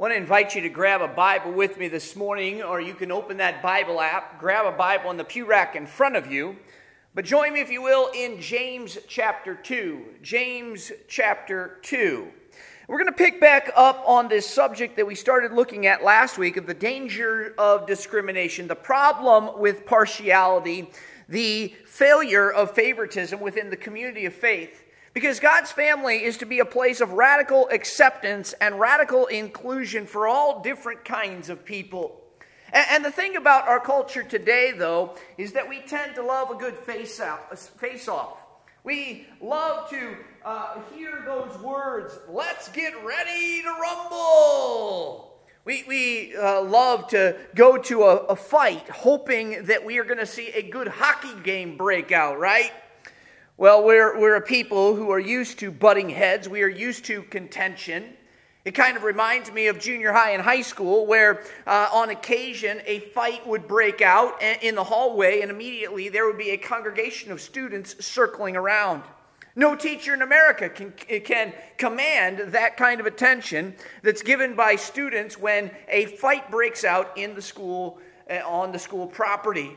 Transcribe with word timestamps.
want 0.00 0.14
to 0.14 0.16
invite 0.16 0.54
you 0.54 0.62
to 0.62 0.70
grab 0.70 1.02
a 1.02 1.08
Bible 1.08 1.52
with 1.52 1.76
me 1.76 1.86
this 1.86 2.16
morning, 2.16 2.62
or 2.62 2.80
you 2.80 2.94
can 2.94 3.12
open 3.12 3.36
that 3.36 3.60
Bible 3.60 4.00
app, 4.00 4.40
grab 4.40 4.64
a 4.64 4.74
Bible 4.74 5.10
on 5.10 5.18
the 5.18 5.24
pew 5.24 5.44
rack 5.44 5.76
in 5.76 5.86
front 5.86 6.16
of 6.16 6.32
you. 6.32 6.56
But 7.14 7.26
join 7.26 7.52
me, 7.52 7.60
if 7.60 7.70
you 7.70 7.82
will, 7.82 8.10
in 8.14 8.40
James 8.40 8.96
chapter 9.08 9.54
2. 9.54 10.02
James 10.22 10.90
chapter 11.06 11.80
2. 11.82 12.26
We're 12.88 12.96
going 12.96 13.12
to 13.12 13.12
pick 13.12 13.42
back 13.42 13.70
up 13.76 14.02
on 14.06 14.28
this 14.28 14.48
subject 14.48 14.96
that 14.96 15.06
we 15.06 15.14
started 15.14 15.52
looking 15.52 15.86
at 15.86 16.02
last 16.02 16.38
week 16.38 16.56
of 16.56 16.66
the 16.66 16.72
danger 16.72 17.54
of 17.58 17.86
discrimination, 17.86 18.68
the 18.68 18.76
problem 18.76 19.60
with 19.60 19.84
partiality, 19.84 20.90
the 21.28 21.74
failure 21.84 22.50
of 22.50 22.70
favoritism 22.70 23.38
within 23.38 23.68
the 23.68 23.76
community 23.76 24.24
of 24.24 24.32
faith. 24.32 24.79
Because 25.12 25.40
God's 25.40 25.72
family 25.72 26.24
is 26.24 26.36
to 26.38 26.46
be 26.46 26.60
a 26.60 26.64
place 26.64 27.00
of 27.00 27.12
radical 27.12 27.68
acceptance 27.70 28.52
and 28.60 28.78
radical 28.78 29.26
inclusion 29.26 30.06
for 30.06 30.28
all 30.28 30.62
different 30.62 31.04
kinds 31.04 31.48
of 31.48 31.64
people. 31.64 32.20
And, 32.72 33.04
the 33.04 33.10
thing 33.10 33.36
about 33.36 33.66
our 33.66 33.80
culture 33.80 34.22
today, 34.22 34.70
though, 34.70 35.16
is 35.36 35.52
that 35.52 35.68
we 35.68 35.80
tend 35.80 36.14
to 36.14 36.22
love 36.22 36.50
a 36.50 36.54
good 36.54 36.76
face, 36.76 37.18
out, 37.18 37.58
face 37.58 38.06
off. 38.06 38.38
We 38.84 39.26
love 39.40 39.90
to 39.90 40.16
uh, 40.44 40.76
hear 40.94 41.22
those 41.26 41.58
words, 41.58 42.16
let's 42.28 42.68
get 42.68 42.92
ready 43.04 43.62
to 43.62 43.74
rumble. 43.80 45.34
We, 45.64 45.84
we 45.86 46.36
uh, 46.36 46.62
love 46.62 47.08
to 47.08 47.36
go 47.54 47.76
to 47.76 48.04
a, 48.04 48.16
a 48.26 48.36
fight 48.36 48.88
hoping 48.88 49.64
that 49.64 49.84
we 49.84 49.98
are 49.98 50.04
going 50.04 50.18
to 50.18 50.26
see 50.26 50.48
a 50.48 50.62
good 50.62 50.88
hockey 50.88 51.34
game 51.42 51.76
break 51.76 52.12
out, 52.12 52.38
right? 52.38 52.72
Well, 53.60 53.84
we're, 53.84 54.18
we're 54.18 54.36
a 54.36 54.40
people 54.40 54.96
who 54.96 55.10
are 55.10 55.18
used 55.18 55.58
to 55.58 55.70
butting 55.70 56.08
heads, 56.08 56.48
we 56.48 56.62
are 56.62 56.68
used 56.68 57.04
to 57.04 57.20
contention. 57.24 58.14
It 58.64 58.70
kind 58.70 58.96
of 58.96 59.02
reminds 59.02 59.52
me 59.52 59.66
of 59.66 59.78
junior 59.78 60.12
high 60.12 60.30
and 60.30 60.40
high 60.40 60.62
school, 60.62 61.04
where 61.04 61.42
uh, 61.66 61.90
on 61.92 62.08
occasion 62.08 62.80
a 62.86 63.00
fight 63.00 63.46
would 63.46 63.68
break 63.68 64.00
out 64.00 64.42
in 64.62 64.74
the 64.76 64.84
hallway, 64.84 65.42
and 65.42 65.50
immediately 65.50 66.08
there 66.08 66.24
would 66.24 66.38
be 66.38 66.52
a 66.52 66.56
congregation 66.56 67.32
of 67.32 67.38
students 67.42 68.02
circling 68.02 68.56
around. 68.56 69.02
No 69.54 69.76
teacher 69.76 70.14
in 70.14 70.22
America 70.22 70.70
can, 70.70 70.94
can 71.20 71.52
command 71.76 72.54
that 72.54 72.78
kind 72.78 72.98
of 72.98 73.04
attention 73.04 73.74
that's 74.02 74.22
given 74.22 74.56
by 74.56 74.76
students 74.76 75.36
when 75.36 75.70
a 75.86 76.06
fight 76.06 76.50
breaks 76.50 76.82
out 76.82 77.12
in 77.18 77.34
the 77.34 77.42
school, 77.42 77.98
uh, 78.30 78.36
on 78.46 78.72
the 78.72 78.78
school 78.78 79.06
property. 79.06 79.76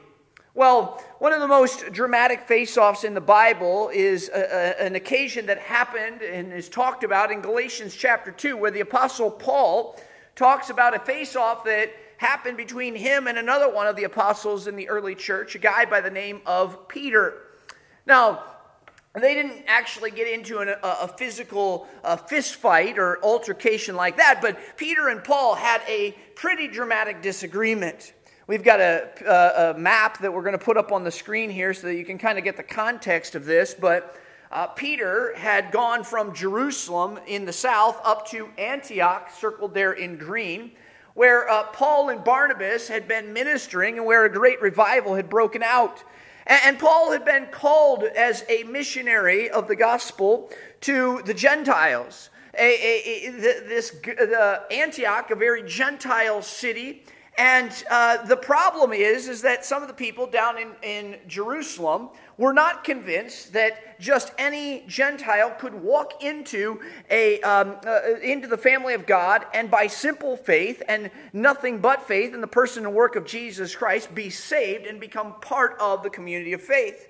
Well, 0.56 1.04
one 1.18 1.34
of 1.34 1.40
the 1.40 1.48
most 1.48 1.92
dramatic 1.94 2.42
face 2.42 2.78
offs 2.78 3.04
in 3.04 3.16
the 3.16 3.22
Bible 3.22 3.90
is 3.92 4.30
a, 4.30 4.40
a, 4.40 4.86
an 4.86 4.94
occasion 4.94 5.48
that 5.48 5.58
happened 5.58 6.22
and 6.22 6.54
is 6.54 6.70
talked 6.70 7.04
about 7.04 7.32
in 7.32 7.42
Galatians 7.42 7.96
chapter 7.96 8.32
2, 8.32 8.56
where 8.56 8.70
the 8.70 8.81
Apostle 8.81 9.31
Paul 9.31 10.00
talks 10.36 10.70
about 10.70 10.96
a 10.96 11.00
face 11.00 11.36
off 11.36 11.64
that 11.64 11.92
happened 12.18 12.56
between 12.56 12.94
him 12.94 13.26
and 13.26 13.40
another 13.40 13.74
one 13.74 13.88
of 13.88 13.96
the 13.96 14.04
apostles 14.04 14.68
in 14.68 14.76
the 14.76 14.88
early 14.90 15.16
church, 15.16 15.56
a 15.56 15.58
guy 15.59 15.86
by 15.86 16.02
the 16.02 16.12
name 16.12 16.40
of 16.46 16.88
Peter. 16.88 17.34
Now, 18.06 18.44
they 19.20 19.34
didn't 19.34 19.64
actually 19.66 20.12
get 20.12 20.28
into 20.28 20.59
an, 20.59 20.70
a, 20.70 20.78
a, 20.84 21.08
physical 21.08 21.88
uh, 22.04 22.16
fist 22.16 22.56
fight 22.56 23.00
or 23.00 23.24
altercation 23.24 23.96
like 23.96 24.18
that, 24.18 24.40
but 24.40 24.58
Peter 24.78 25.09
and 25.09 25.24
Paul 25.24 25.56
had 25.56 25.81
a 25.88 26.12
pretty 26.36 26.68
dramatic 26.68 27.24
disagreement. 27.24 28.14
We've 28.45 28.63
got 28.63 28.81
a, 28.81 29.08
a, 29.25 29.72
a 29.72 29.80
map 29.80 30.19
that 30.19 30.33
we're 30.33 30.41
going 30.41 30.58
to 30.58 30.63
put 30.63 30.75
up 30.75 30.91
on 30.91 31.05
the 31.05 31.11
screen 31.11 31.49
here 31.49 31.73
so 31.73 31.88
that 31.88 31.95
you 31.95 32.03
can 32.03 32.17
kind 32.17 32.38
of 32.38 32.44
get 32.44 32.58
the 32.58 32.63
context 32.63 33.35
of 33.35 33.45
this. 33.45 33.73
But 33.73 34.19
uh, 34.52 34.67
Peter 34.67 35.33
had 35.38 35.72
gone 35.72 36.03
from 36.03 36.35
Jerusalem 36.35 37.19
in 37.25 37.45
the 37.45 37.53
south 37.53 38.02
up 38.03 38.27
to 38.31 38.50
Antioch, 38.58 39.30
circled 39.33 39.73
there 39.73 39.94
in 39.94 40.17
green, 40.17 40.72
where 41.13 41.50
uh, 41.50 41.63
Paul 41.67 42.09
and 42.09 42.22
Barnabas 42.22 42.89
had 42.89 43.08
been 43.08 43.31
ministering 43.31 43.97
and 43.97 44.05
where 44.05 44.25
a 44.25 44.31
great 44.31 44.61
revival 44.61 45.16
had 45.16 45.30
broken 45.30 45.63
out. 45.63 46.03
And, 46.45 46.78
Paul 46.78 47.13
had 47.13 47.23
been 47.23 47.47
called 47.50 48.03
as 48.03 48.44
a 48.50 48.63
missionary 48.63 49.50
of 49.50 49.69
the 49.69 49.78
gospel 49.78 50.50
to 50.81 51.22
the 51.25 51.34
Gentiles. 51.34 52.29
A, 52.59 52.66
a, 52.66 53.28
a, 53.28 53.31
this 53.69 53.95
Antioch, 54.69 55.31
a 55.31 55.35
very 55.35 55.63
Gentile 55.63 56.41
city, 56.41 57.03
and 57.38 57.71
uh, 57.89 58.23
the 58.25 58.38
problem 58.38 58.94
is, 58.94 59.27
is 59.27 59.41
that 59.41 59.66
some 59.66 59.81
of 59.81 59.88
the 59.88 59.94
people 59.94 60.27
down 60.27 60.59
in, 60.59 60.71
in 60.83 61.17
Jerusalem 61.27 62.09
were 62.38 62.53
not 62.53 62.83
convinced 62.83 63.53
that 63.53 63.99
just 63.99 64.31
any 64.38 64.83
Gentile 64.88 65.49
could 65.57 65.73
walk 65.73 66.23
into, 66.23 66.79
a, 67.09 67.41
um, 67.41 67.77
uh, 67.85 68.19
into 68.21 68.47
the 68.47 68.57
family 68.57 68.94
of 68.94 69.07
God 69.07 69.45
and 69.53 69.71
by 69.71 69.88
simple 69.88 70.38
faith 70.38 70.83
and 70.88 71.09
nothing 71.31 71.79
but 71.79 72.07
faith 72.07 72.35
in 72.35 72.41
the 72.41 72.47
person 72.47 72.85
and 72.85 72.94
work 72.94 73.16
of 73.16 73.25
Jesus 73.25 73.75
Christ 73.75 74.13
be 74.13 74.29
saved 74.29 74.85
and 74.85 75.00
become 75.00 75.33
part 75.41 75.75
of 75.79 76.03
the 76.03 76.11
community 76.11 76.53
of 76.53 76.61
faith. 76.61 77.09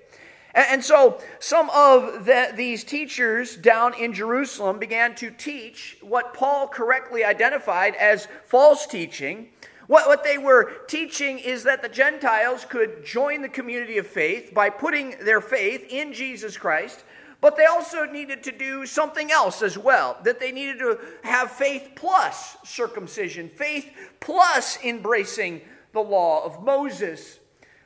And, 0.54 0.66
and 0.70 0.84
so 0.84 1.20
some 1.38 1.68
of 1.68 2.24
the, 2.24 2.50
these 2.56 2.82
teachers 2.82 3.56
down 3.56 3.92
in 3.92 4.14
Jerusalem 4.14 4.78
began 4.78 5.14
to 5.16 5.30
teach 5.30 5.98
what 6.00 6.32
Paul 6.32 6.66
correctly 6.66 7.24
identified 7.24 7.94
as 7.96 8.26
false 8.46 8.86
teaching 8.86 9.48
what, 9.86 10.06
what 10.06 10.24
they 10.24 10.38
were 10.38 10.72
teaching 10.86 11.38
is 11.38 11.64
that 11.64 11.82
the 11.82 11.88
Gentiles 11.88 12.64
could 12.68 13.04
join 13.04 13.42
the 13.42 13.48
community 13.48 13.98
of 13.98 14.06
faith 14.06 14.54
by 14.54 14.70
putting 14.70 15.16
their 15.24 15.40
faith 15.40 15.86
in 15.90 16.12
Jesus 16.12 16.56
Christ, 16.56 17.04
but 17.40 17.56
they 17.56 17.66
also 17.66 18.04
needed 18.04 18.42
to 18.44 18.52
do 18.52 18.86
something 18.86 19.30
else 19.30 19.60
as 19.60 19.76
well. 19.76 20.16
That 20.24 20.40
they 20.40 20.52
needed 20.52 20.78
to 20.78 20.98
have 21.22 21.50
faith 21.50 21.90
plus 21.94 22.56
circumcision, 22.64 23.50
faith 23.50 23.92
plus 24.20 24.78
embracing 24.82 25.60
the 25.92 26.00
law 26.00 26.44
of 26.44 26.62
Moses. 26.62 27.38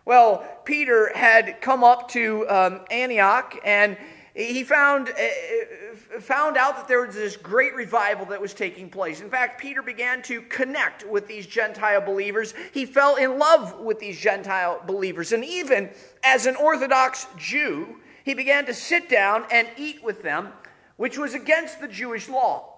Well, 0.05 0.47
Peter 0.65 1.11
had 1.15 1.61
come 1.61 1.83
up 1.83 2.09
to 2.13 2.49
um, 2.49 2.81
Antioch 2.91 3.57
and 3.65 3.97
he 4.38 4.62
found, 4.62 5.09
uh, 5.09 6.21
found 6.21 6.56
out 6.56 6.76
that 6.76 6.87
there 6.87 7.04
was 7.04 7.16
this 7.16 7.37
great 7.37 7.75
revival 7.75 8.25
that 8.26 8.41
was 8.41 8.54
taking 8.54 8.88
place. 8.88 9.21
In 9.21 9.28
fact, 9.28 9.60
Peter 9.60 9.82
began 9.82 10.22
to 10.22 10.43
connect 10.43 11.04
with 11.04 11.26
these 11.26 11.44
Gentile 11.44 12.00
believers. 12.00 12.54
He 12.72 12.87
fell 12.87 13.16
in 13.16 13.38
love 13.38 13.81
with 13.81 13.99
these 13.99 14.19
Gentile 14.19 14.81
believers. 14.87 15.32
And 15.32 15.44
even 15.44 15.91
as 16.22 16.47
an 16.47 16.54
Orthodox 16.54 17.26
Jew, 17.37 17.97
he 18.22 18.34
began 18.34 18.65
to 18.66 18.75
sit 18.75 19.09
down 19.09 19.44
and 19.50 19.66
eat 19.76 20.04
with 20.04 20.22
them, 20.22 20.53
which 20.97 21.19
was 21.19 21.34
against 21.34 21.81
the 21.81 21.88
Jewish 21.88 22.28
law. 22.28 22.78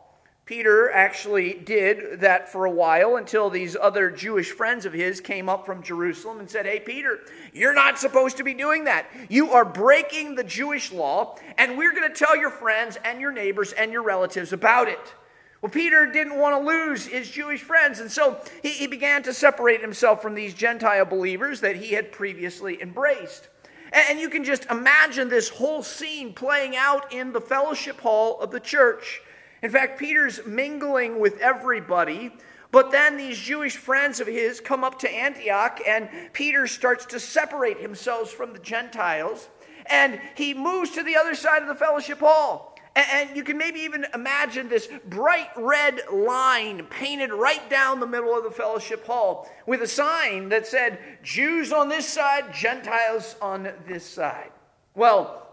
Peter 0.51 0.91
actually 0.91 1.55
did 1.55 2.19
that 2.19 2.51
for 2.51 2.65
a 2.65 2.71
while 2.73 3.15
until 3.15 3.51
these 3.51 3.77
other 3.81 4.11
Jewish 4.11 4.51
friends 4.51 4.85
of 4.85 4.93
his 4.93 5.21
came 5.21 5.49
up 5.49 5.65
from 5.65 5.81
Jerusalem 5.81 6.41
and 6.41 6.51
said, 6.51 6.67
Hey, 6.67 6.81
Peter, 6.81 7.21
you're 7.53 7.73
not 7.73 8.01
supposed 8.01 8.37
to 8.39 8.43
be 8.43 8.53
doing 8.53 8.83
that. 8.83 9.07
You 9.29 9.53
are 9.53 9.65
breaking 9.65 10.35
the 10.35 10.43
Jewish 10.43 10.91
law, 10.91 11.37
and 11.57 11.79
we're 11.79 11.95
going 11.95 12.13
to 12.13 12.19
tell 12.19 12.37
your 12.37 12.51
friends 12.51 12.99
and 13.05 13.21
your 13.21 13.31
neighbors 13.31 13.73
and 13.75 13.93
your 13.93 14.03
relatives 14.03 14.53
about 14.53 14.89
it. 14.89 15.15
Well, 15.63 15.71
Peter 15.71 16.05
didn't 16.07 16.37
want 16.37 16.61
to 16.61 16.69
lose 16.69 17.07
his 17.07 17.31
Jewish 17.31 17.63
friends, 17.63 18.01
and 18.01 18.11
so 18.11 18.41
he, 18.61 18.71
he 18.71 18.89
began 18.89 19.23
to 19.23 19.33
separate 19.33 19.81
himself 19.81 20.21
from 20.21 20.35
these 20.35 20.53
Gentile 20.53 21.05
believers 21.05 21.61
that 21.61 21.77
he 21.77 21.93
had 21.93 22.11
previously 22.11 22.83
embraced. 22.83 23.47
And 23.93 24.19
you 24.19 24.29
can 24.29 24.43
just 24.43 24.67
imagine 24.67 25.29
this 25.29 25.49
whole 25.49 25.85
scene 25.85 26.33
playing 26.33 26.75
out 26.75 27.13
in 27.13 27.31
the 27.33 27.41
fellowship 27.41 28.01
hall 28.01 28.41
of 28.41 28.51
the 28.51 28.59
church. 28.59 29.23
In 29.63 29.71
fact, 29.71 29.99
Peter's 29.99 30.41
mingling 30.47 31.21
with 31.21 31.39
everybody, 31.41 32.33
but 32.71 32.91
then 32.91 33.17
these 33.17 33.39
Jewish 33.39 33.77
friends 33.77 34.21
of 34.21 34.27
his 34.27 34.61
come 34.61 34.85
up 34.85 34.99
to 35.01 35.11
Antioch, 35.11 35.81
and 35.87 36.09
Peter 36.33 36.67
starts 36.67 37.05
to 37.07 37.21
separate 37.21 37.79
himself 37.79 38.31
from 38.31 38.53
the 38.53 38.59
Gentiles, 38.59 39.49
and 39.87 40.21
he 40.35 40.55
moves 40.55 40.91
to 40.93 41.03
the 41.03 41.17
other 41.17 41.35
side 41.35 41.63
of 41.63 41.69
the 41.69 41.75
fellowship 41.75 42.21
hall. 42.21 42.77
And 42.97 43.37
you 43.37 43.45
can 43.45 43.57
maybe 43.57 43.81
even 43.81 44.05
imagine 44.15 44.69
this 44.69 44.89
bright 45.07 45.51
red 45.57 46.01
line 46.13 46.87
painted 46.87 47.33
right 47.33 47.69
down 47.71 48.01
the 48.01 48.07
middle 48.07 48.37
of 48.37 48.43
the 48.43 48.51
fellowship 48.51 49.07
hall 49.07 49.49
with 49.65 49.83
a 49.83 49.87
sign 49.87 50.49
that 50.49 50.67
said, 50.67 50.99
Jews 51.23 51.73
on 51.73 51.89
this 51.89 52.09
side, 52.09 52.53
Gentiles 52.53 53.37
on 53.41 53.73
this 53.87 54.05
side. 54.05 54.51
Well, 54.95 55.50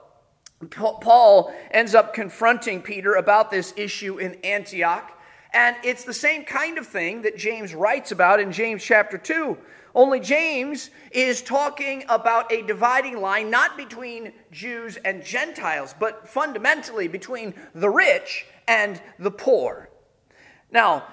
Paul 0.72 1.54
ends 1.72 1.94
up 1.94 2.14
confronting 2.14 2.82
Peter 2.82 3.16
about 3.16 3.52
this 3.52 3.74
issue 3.78 4.18
in 4.18 4.36
Antioch. 4.44 5.12
And 5.54 5.76
it's 5.84 6.04
the 6.04 6.14
same 6.14 6.44
kind 6.44 6.78
of 6.78 6.86
thing 6.86 7.22
that 7.22 7.38
James 7.38 7.74
writes 7.74 8.12
about 8.12 8.40
in 8.40 8.52
James 8.52 8.84
chapter 8.84 9.18
2. 9.18 9.58
Only 9.96 10.20
James 10.20 10.90
is 11.12 11.42
talking 11.42 12.04
about 12.10 12.52
a 12.52 12.62
dividing 12.64 13.20
line 13.22 13.50
not 13.50 13.78
between 13.78 14.34
Jews 14.52 14.98
and 14.98 15.24
Gentiles, 15.24 15.96
but 16.00 16.28
fundamentally 16.28 17.08
between 17.08 17.54
the 17.74 17.90
rich 17.90 18.46
and 18.68 19.02
the 19.18 19.32
poor. 19.32 19.90
Now, 20.72 21.08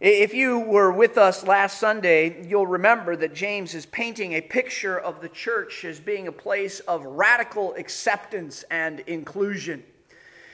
if 0.00 0.32
you 0.32 0.58
were 0.60 0.90
with 0.90 1.18
us 1.18 1.46
last 1.46 1.78
Sunday, 1.78 2.46
you'll 2.48 2.66
remember 2.66 3.16
that 3.16 3.34
James 3.34 3.74
is 3.74 3.84
painting 3.84 4.32
a 4.32 4.40
picture 4.40 4.98
of 4.98 5.20
the 5.20 5.28
church 5.28 5.84
as 5.84 6.00
being 6.00 6.26
a 6.26 6.32
place 6.32 6.80
of 6.80 7.04
radical 7.04 7.74
acceptance 7.74 8.64
and 8.70 9.00
inclusion. 9.00 9.84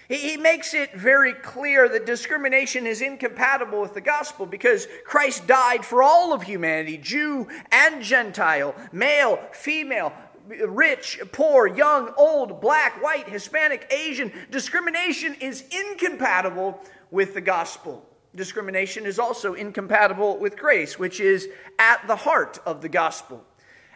He 0.08 0.37
makes 0.37 0.75
it 0.75 0.94
very 0.94 1.32
clear 1.32 1.88
that 1.88 2.06
discrimination 2.06 2.87
is 2.87 3.00
incompatible 3.00 3.81
with 3.81 3.94
the 3.94 4.00
gospel 4.00 4.46
because 4.46 4.87
Christ 5.04 5.46
died 5.46 5.84
for 5.84 6.02
all 6.02 6.32
of 6.32 6.42
humanity, 6.42 6.96
Jew 6.96 7.49
and 7.70 8.02
Gentile, 8.02 8.75
male, 8.92 9.38
female, 9.52 10.12
rich, 10.49 11.20
poor, 11.32 11.66
young, 11.69 12.12
old, 12.16 12.60
black, 12.60 13.02
white, 13.02 13.28
Hispanic, 13.28 13.92
Asian. 13.92 14.32
Discrimination 14.50 15.34
is 15.40 15.64
incompatible 15.70 16.81
with 17.10 17.34
the 17.34 17.40
gospel. 17.40 18.04
Discrimination 18.37 19.06
is 19.06 19.19
also 19.19 19.55
incompatible 19.55 20.38
with 20.38 20.59
grace, 20.59 20.99
which 20.99 21.21
is 21.21 21.49
at 21.79 22.06
the 22.06 22.17
heart 22.17 22.59
of 22.67 22.83
the 22.83 22.88
gospel. 22.88 23.43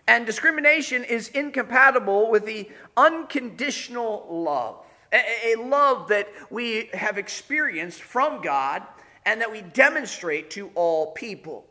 And 0.09 0.25
discrimination 0.25 1.05
is 1.05 1.29
incompatible 1.29 2.31
with 2.31 2.47
the 2.47 2.69
unconditional 2.97 4.27
love, 4.29 4.85
a, 5.13 5.57
love 5.57 6.09
that 6.09 6.29
we 6.49 6.89
have 6.95 7.19
experienced 7.19 8.01
from 8.01 8.41
God 8.41 8.83
and 9.27 9.43
that 9.43 9.53
we 9.53 9.61
demonstrate 9.61 10.51
to 10.53 10.71
all 10.75 11.13
people. 11.13 11.67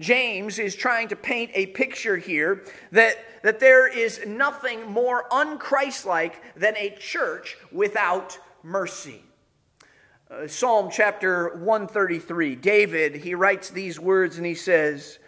James 0.00 0.58
is 0.58 0.74
trying 0.74 1.08
to 1.08 1.16
paint 1.16 1.50
a 1.54 1.66
picture 1.66 2.16
here 2.16 2.64
that, 2.92 3.18
that 3.42 3.60
there 3.60 3.86
is 3.86 4.24
nothing 4.26 4.90
more 4.90 5.28
unchristlike 5.30 6.34
than 6.56 6.76
a 6.76 6.90
church 6.98 7.56
without 7.70 8.38
mercy. 8.62 9.22
Uh, 10.28 10.48
Psalm 10.48 10.88
chapter 10.90 11.54
133, 11.58 12.56
David, 12.56 13.14
he 13.14 13.36
writes 13.36 13.70
these 13.70 14.00
words 14.00 14.38
and 14.38 14.44
he 14.44 14.56
says, 14.56 15.20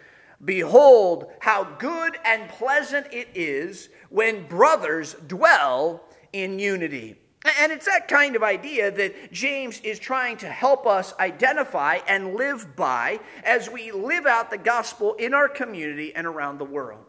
Behold, 0.43 1.31
how 1.39 1.63
good 1.63 2.17
and 2.25 2.49
pleasant 2.49 3.07
it 3.13 3.29
is 3.33 3.87
when 4.09 4.45
brothers 4.47 5.15
dwell 5.25 6.03
in 6.33 6.59
unity. 6.59 7.15
And 7.61 7.71
it's 7.71 7.85
that 7.85 8.09
kind 8.09 8.35
of 8.35 8.43
idea 8.43 8.91
that 8.91 9.31
James 9.31 9.79
is 9.85 9.99
trying 9.99 10.35
to 10.37 10.49
help 10.49 10.85
us 10.85 11.13
identify 11.17 11.99
and 12.05 12.35
live 12.35 12.75
by 12.75 13.21
as 13.45 13.69
we 13.69 13.93
live 13.93 14.25
out 14.25 14.51
the 14.51 14.57
gospel 14.57 15.13
in 15.13 15.33
our 15.33 15.47
community 15.47 16.13
and 16.13 16.27
around 16.27 16.57
the 16.57 16.65
world. 16.65 17.05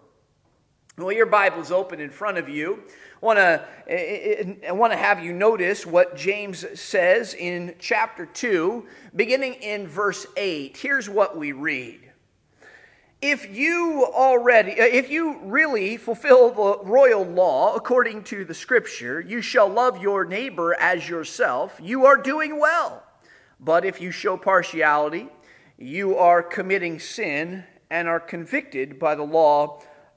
Well, 1.00 1.12
your 1.12 1.25
Bible's 1.25 1.73
open 1.73 1.99
in 1.99 2.11
front 2.11 2.37
of 2.37 2.49
you. 2.50 2.82
Eh, 3.23 3.26
eh, 3.26 3.26
eh, 3.26 3.26
I 3.26 3.26
want 3.26 3.38
to 3.38 4.69
I 4.69 4.73
want 4.73 4.93
to 4.93 4.99
have 4.99 5.25
you 5.25 5.32
notice 5.32 5.87
what 5.87 6.14
James 6.14 6.67
says 6.79 7.32
in 7.32 7.75
chapter 7.79 8.26
2, 8.26 8.87
beginning 9.17 9.55
in 9.55 9.88
verse 9.88 10.26
8. 10.37 10.76
Here's 10.76 11.08
what 11.08 11.38
we 11.38 11.52
read. 11.52 12.00
If 13.23 13.55
you 13.55 14.06
already 14.12 14.73
if 14.73 15.11
you 15.11 15.38
really 15.43 15.97
fulfill 15.97 16.50
the 16.50 16.85
royal 16.85 17.25
law 17.25 17.75
according 17.75 18.25
to 18.25 18.44
the 18.44 18.55
scripture, 18.55 19.23
you 19.23 19.41
shall 19.41 19.69
love 19.69 20.03
your 20.03 20.26
neighbor 20.26 20.75
as 20.79 21.08
yourself, 21.08 21.81
you 21.82 22.05
are 22.05 22.19
doing 22.19 22.58
well. 22.58 23.03
But 23.58 23.87
if 23.87 24.03
you 24.03 24.11
show 24.11 24.37
partiality, 24.37 25.29
you 25.79 26.17
are 26.17 26.43
committing 26.43 26.99
sin 26.99 27.64
and 27.91 28.06
are 28.06 28.20
convicted 28.20 28.99
by 28.99 29.14
the 29.14 29.23
law 29.23 29.82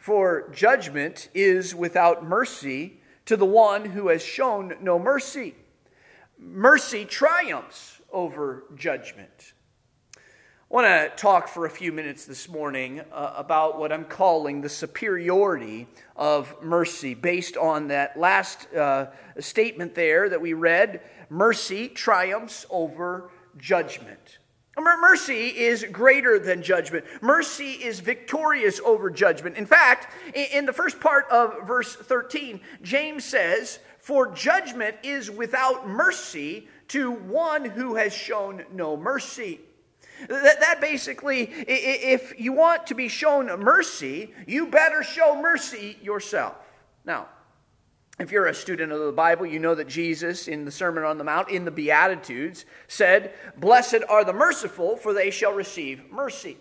For 0.00 0.48
judgment 0.54 1.28
is 1.34 1.74
without 1.74 2.24
mercy 2.24 3.02
to 3.26 3.36
the 3.36 3.44
one 3.44 3.84
who 3.84 4.08
has 4.08 4.24
shown 4.24 4.72
no 4.80 4.98
mercy. 4.98 5.54
Mercy 6.38 7.04
triumphs 7.04 8.00
over 8.10 8.64
judgment. 8.74 9.52
I 10.16 10.20
want 10.70 10.86
to 10.86 11.12
talk 11.20 11.48
for 11.48 11.66
a 11.66 11.70
few 11.70 11.92
minutes 11.92 12.24
this 12.24 12.48
morning 12.48 13.02
uh, 13.12 13.34
about 13.36 13.78
what 13.78 13.92
I'm 13.92 14.06
calling 14.06 14.62
the 14.62 14.70
superiority 14.70 15.86
of 16.16 16.62
mercy, 16.62 17.12
based 17.12 17.58
on 17.58 17.88
that 17.88 18.18
last 18.18 18.72
uh, 18.72 19.08
statement 19.38 19.94
there 19.94 20.30
that 20.30 20.40
we 20.40 20.54
read 20.54 21.02
mercy 21.28 21.88
triumphs 21.88 22.64
over 22.70 23.30
judgment. 23.58 24.38
Mercy 24.80 25.48
is 25.48 25.84
greater 25.90 26.38
than 26.38 26.62
judgment. 26.62 27.04
Mercy 27.20 27.72
is 27.72 28.00
victorious 28.00 28.80
over 28.84 29.10
judgment. 29.10 29.56
In 29.56 29.66
fact, 29.66 30.12
in 30.34 30.66
the 30.66 30.72
first 30.72 31.00
part 31.00 31.26
of 31.30 31.66
verse 31.66 31.94
13, 31.94 32.60
James 32.82 33.24
says, 33.24 33.78
For 33.98 34.32
judgment 34.32 34.96
is 35.02 35.30
without 35.30 35.88
mercy 35.88 36.68
to 36.88 37.10
one 37.10 37.64
who 37.64 37.96
has 37.96 38.14
shown 38.14 38.64
no 38.72 38.96
mercy. 38.96 39.60
That, 40.28 40.80
basically, 40.80 41.44
if 41.66 42.38
you 42.38 42.52
want 42.52 42.86
to 42.88 42.94
be 42.94 43.08
shown 43.08 43.46
mercy, 43.60 44.34
you 44.46 44.66
better 44.66 45.02
show 45.02 45.40
mercy 45.40 45.96
yourself. 46.02 46.56
Now, 47.04 47.28
if 48.20 48.30
you're 48.30 48.46
a 48.46 48.54
student 48.54 48.92
of 48.92 49.00
the 49.00 49.12
Bible, 49.12 49.46
you 49.46 49.58
know 49.58 49.74
that 49.74 49.88
Jesus, 49.88 50.46
in 50.46 50.66
the 50.66 50.70
Sermon 50.70 51.04
on 51.04 51.16
the 51.16 51.24
Mount, 51.24 51.48
in 51.48 51.64
the 51.64 51.70
Beatitudes, 51.70 52.66
said, 52.86 53.32
Blessed 53.56 54.02
are 54.10 54.24
the 54.24 54.32
merciful, 54.32 54.96
for 54.96 55.14
they 55.14 55.30
shall 55.30 55.52
receive 55.52 56.02
mercy. 56.10 56.58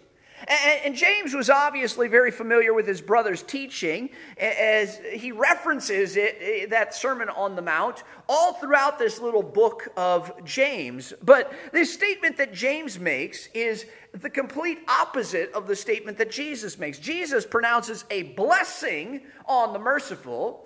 And, 0.48 0.96
James 0.96 1.34
was 1.34 1.50
obviously 1.50 2.08
very 2.08 2.32
familiar 2.32 2.74
with 2.74 2.88
his 2.88 3.02
brother's 3.02 3.44
teaching 3.44 4.10
as 4.38 4.98
he 5.12 5.34
references 5.34 6.16
it, 6.16 6.70
that 6.70 6.96
Sermon 6.96 7.28
on 7.28 7.58
the 7.58 7.62
Mount, 7.62 8.04
all 8.30 8.54
throughout 8.54 8.98
this 8.98 9.20
little 9.20 9.44
book 9.44 9.90
of 9.98 10.32
James. 10.46 11.14
But 11.22 11.52
this 11.74 11.94
statement 11.94 12.38
that 12.38 12.54
James 12.54 12.98
makes 12.98 13.48
is 13.48 13.86
the 14.14 14.30
complete 14.30 14.80
opposite 14.88 15.52
of 15.52 15.68
the 15.68 15.76
statement 15.76 16.18
that 16.20 16.32
Jesus 16.32 16.80
makes. 16.80 17.00
Jesus 17.00 17.46
pronounces 17.46 18.06
a 18.10 18.24
blessing 18.24 19.22
on 19.46 19.74
the 19.74 19.80
merciful, 19.80 20.66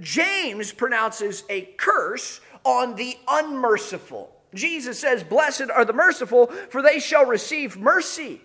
James 0.00 0.72
pronounces 0.72 1.44
a 1.48 1.62
curse 1.76 2.40
on 2.64 2.94
the 2.94 3.16
unmerciful. 3.28 4.30
Jesus 4.54 4.98
says, 4.98 5.24
Blessed 5.24 5.70
are 5.74 5.84
the 5.84 5.92
merciful, 5.92 6.46
for 6.70 6.80
they 6.80 7.00
shall 7.00 7.26
receive 7.26 7.76
mercy. 7.76 8.40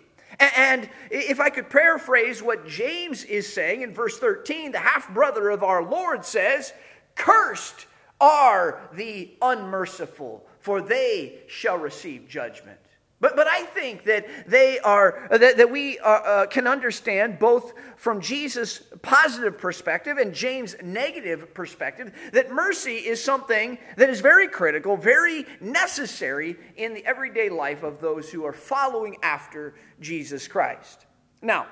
And 0.56 0.88
if 1.10 1.38
I 1.38 1.50
could 1.50 1.68
paraphrase 1.68 2.42
what 2.42 2.66
James 2.66 3.24
is 3.24 3.52
saying 3.52 3.82
in 3.82 3.92
verse 3.92 4.18
13, 4.18 4.72
the 4.72 4.78
half 4.78 5.12
brother 5.12 5.50
of 5.50 5.62
our 5.62 5.82
Lord 5.82 6.24
says, 6.24 6.72
Cursed 7.14 7.86
are 8.20 8.80
the 8.94 9.30
unmerciful, 9.40 10.44
for 10.60 10.80
they 10.80 11.40
shall 11.46 11.78
receive 11.78 12.28
judgment. 12.28 12.79
But, 13.20 13.36
but 13.36 13.46
I 13.46 13.64
think 13.64 14.04
that 14.04 14.26
they 14.46 14.78
are 14.78 15.28
that, 15.30 15.58
that 15.58 15.70
we 15.70 15.98
are, 15.98 16.26
uh, 16.26 16.46
can 16.46 16.66
understand 16.66 17.38
both 17.38 17.74
from 17.96 18.22
Jesus' 18.22 18.82
positive 19.02 19.58
perspective 19.58 20.16
and 20.16 20.32
James' 20.32 20.74
negative 20.82 21.52
perspective 21.52 22.12
that 22.32 22.50
mercy 22.50 22.94
is 22.94 23.22
something 23.22 23.76
that 23.96 24.08
is 24.08 24.20
very 24.20 24.48
critical, 24.48 24.96
very 24.96 25.44
necessary 25.60 26.56
in 26.76 26.94
the 26.94 27.04
everyday 27.04 27.50
life 27.50 27.82
of 27.82 28.00
those 28.00 28.30
who 28.30 28.44
are 28.46 28.54
following 28.54 29.16
after 29.22 29.74
Jesus 30.00 30.48
Christ. 30.48 31.04
Now, 31.42 31.66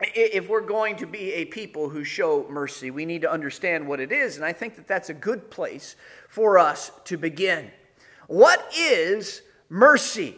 if 0.00 0.48
we're 0.48 0.60
going 0.60 0.96
to 0.96 1.06
be 1.06 1.32
a 1.32 1.44
people 1.46 1.88
who 1.88 2.04
show 2.04 2.46
mercy, 2.48 2.92
we 2.92 3.04
need 3.04 3.22
to 3.22 3.30
understand 3.30 3.88
what 3.88 3.98
it 3.98 4.12
is, 4.12 4.36
and 4.36 4.44
I 4.44 4.52
think 4.52 4.76
that 4.76 4.86
that's 4.86 5.08
a 5.08 5.14
good 5.14 5.50
place 5.50 5.96
for 6.28 6.58
us 6.58 6.92
to 7.06 7.16
begin. 7.16 7.70
What 8.28 8.64
is 8.78 9.42
mercy. 9.68 10.36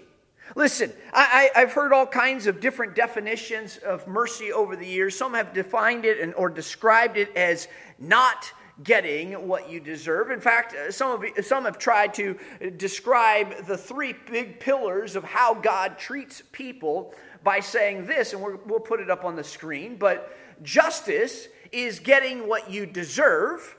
Listen, 0.55 0.93
I, 1.13 1.51
have 1.55 1.73
heard 1.73 1.93
all 1.93 2.07
kinds 2.07 2.47
of 2.47 2.61
different 2.61 2.95
definitions 2.95 3.77
of 3.79 4.07
mercy 4.07 4.53
over 4.53 4.77
the 4.77 4.87
years. 4.87 5.17
Some 5.17 5.35
have 5.35 5.53
defined 5.53 6.05
it 6.05 6.21
and, 6.21 6.35
or 6.35 6.49
described 6.49 7.17
it 7.17 7.35
as 7.37 7.69
not 7.99 8.53
getting 8.83 9.47
what 9.47 9.71
you 9.71 9.81
deserve. 9.81 10.31
In 10.31 10.41
fact, 10.41 10.75
uh, 10.75 10.91
some, 10.91 11.23
of, 11.23 11.45
some 11.45 11.65
have 11.65 11.79
tried 11.79 12.15
to 12.15 12.37
describe 12.77 13.67
the 13.67 13.77
three 13.77 14.15
big 14.31 14.61
pillars 14.61 15.17
of 15.17 15.25
how 15.25 15.55
God 15.55 15.99
treats 15.99 16.43
people 16.53 17.15
by 17.45 17.61
saying 17.61 18.07
this, 18.07 18.33
and 18.33 18.43
we 18.43 18.55
will 18.67 18.81
put 18.81 19.01
it 19.01 19.11
up 19.11 19.25
on 19.25 19.37
the 19.37 19.45
screen. 19.45 19.97
But 19.97 20.37
justice 20.63 21.49
is 21.73 21.99
getting 21.99 22.49
what 22.49 22.71
you 22.71 22.87
deserve, 22.87 23.77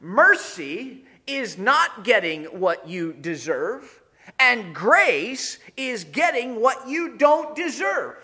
mercy 0.00 1.04
is 1.26 1.58
not 1.58 2.04
getting 2.04 2.44
what 2.44 2.88
you 2.88 3.12
deserve 3.12 3.97
and 4.38 4.74
grace 4.74 5.58
is 5.76 6.04
getting 6.04 6.60
what 6.60 6.88
you 6.88 7.16
don't 7.16 7.56
deserve. 7.56 8.16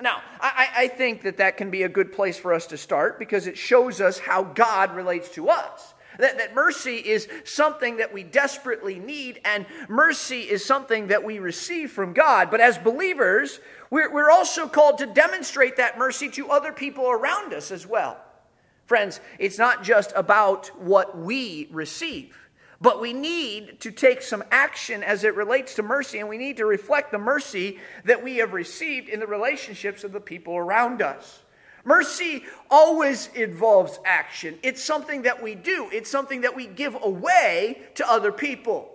Now, 0.00 0.22
I, 0.40 0.68
I, 0.74 0.88
think 0.88 1.22
that 1.22 1.36
that 1.38 1.58
can 1.58 1.70
be 1.70 1.82
a 1.82 1.88
good 1.88 2.12
place 2.12 2.38
for 2.38 2.54
us 2.54 2.66
to 2.68 2.78
start 2.78 3.18
because 3.18 3.46
it 3.46 3.58
shows 3.58 4.00
us 4.00 4.18
how 4.18 4.42
God 4.42 4.94
relates 4.94 5.28
to 5.30 5.50
us. 5.50 5.92
That, 6.18 6.38
that 6.38 6.54
mercy 6.54 6.96
is 6.96 7.28
something 7.44 7.98
that 7.98 8.12
we 8.12 8.22
desperately 8.22 8.98
need, 8.98 9.40
and 9.44 9.66
mercy 9.88 10.40
is 10.40 10.64
something 10.64 11.08
that 11.08 11.22
we 11.22 11.38
receive 11.38 11.90
from 11.90 12.14
God. 12.14 12.50
But 12.50 12.60
as 12.60 12.78
believers, 12.78 13.60
we're, 13.90 14.12
we're 14.12 14.30
also 14.30 14.68
called 14.68 14.98
to 14.98 15.06
demonstrate 15.06 15.76
that 15.76 15.98
mercy 15.98 16.30
to 16.30 16.50
other 16.50 16.72
people 16.72 17.10
around 17.10 17.52
us 17.52 17.70
as 17.70 17.86
well. 17.86 18.18
Friends, 18.86 19.20
it's 19.38 19.58
not 19.58 19.84
just 19.84 20.12
about 20.16 20.68
what 20.80 21.16
we 21.16 21.68
receive. 21.70 22.36
But 22.80 23.00
we 23.00 23.12
need 23.12 23.80
to 23.80 23.90
take 23.90 24.22
some 24.22 24.42
action 24.50 25.02
as 25.02 25.24
it 25.24 25.34
relates 25.34 25.74
to 25.74 25.82
mercy, 25.82 26.18
and 26.18 26.28
we 26.28 26.38
need 26.38 26.56
to 26.56 26.64
reflect 26.64 27.12
the 27.12 27.18
mercy 27.18 27.78
that 28.04 28.24
we 28.24 28.36
have 28.38 28.54
received 28.54 29.08
in 29.08 29.20
the 29.20 29.26
relationships 29.26 30.02
of 30.02 30.12
the 30.12 30.20
people 30.20 30.56
around 30.56 31.02
us. 31.02 31.42
Mercy 31.84 32.44
always 32.70 33.28
involves 33.34 33.98
action. 34.04 34.58
It's 34.62 34.82
something 34.82 35.22
that 35.22 35.42
we 35.42 35.54
do, 35.54 35.88
it's 35.92 36.10
something 36.10 36.42
that 36.42 36.56
we 36.56 36.66
give 36.66 36.96
away 37.02 37.82
to 37.94 38.10
other 38.10 38.32
people. 38.32 38.90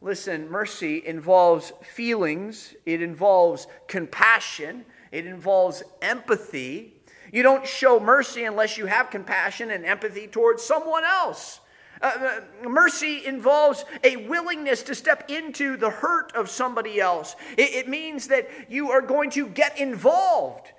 Listen, 0.00 0.48
mercy 0.48 1.02
involves 1.04 1.72
feelings, 1.82 2.74
it 2.86 3.02
involves 3.02 3.66
compassion, 3.86 4.84
it 5.12 5.26
involves 5.26 5.82
empathy. 6.00 6.94
You 7.32 7.42
don't 7.42 7.66
show 7.66 8.00
mercy 8.00 8.44
unless 8.44 8.78
you 8.78 8.86
have 8.86 9.10
compassion 9.10 9.70
and 9.70 9.84
empathy 9.84 10.26
towards 10.26 10.62
someone 10.62 11.04
else. 11.04 11.60
Uh, 12.02 12.40
uh, 12.64 12.68
mercy 12.68 13.26
involves 13.26 13.84
a 14.04 14.16
willingness 14.16 14.82
to 14.82 14.94
step 14.94 15.30
into 15.30 15.76
the 15.76 15.90
hurt 15.90 16.34
of 16.34 16.48
somebody 16.48 16.98
else. 16.98 17.36
It, 17.58 17.74
it 17.74 17.88
means 17.88 18.28
that 18.28 18.48
you 18.70 18.90
are 18.90 19.02
going 19.02 19.30
to 19.30 19.46
get 19.46 19.78
involved. 19.78 20.72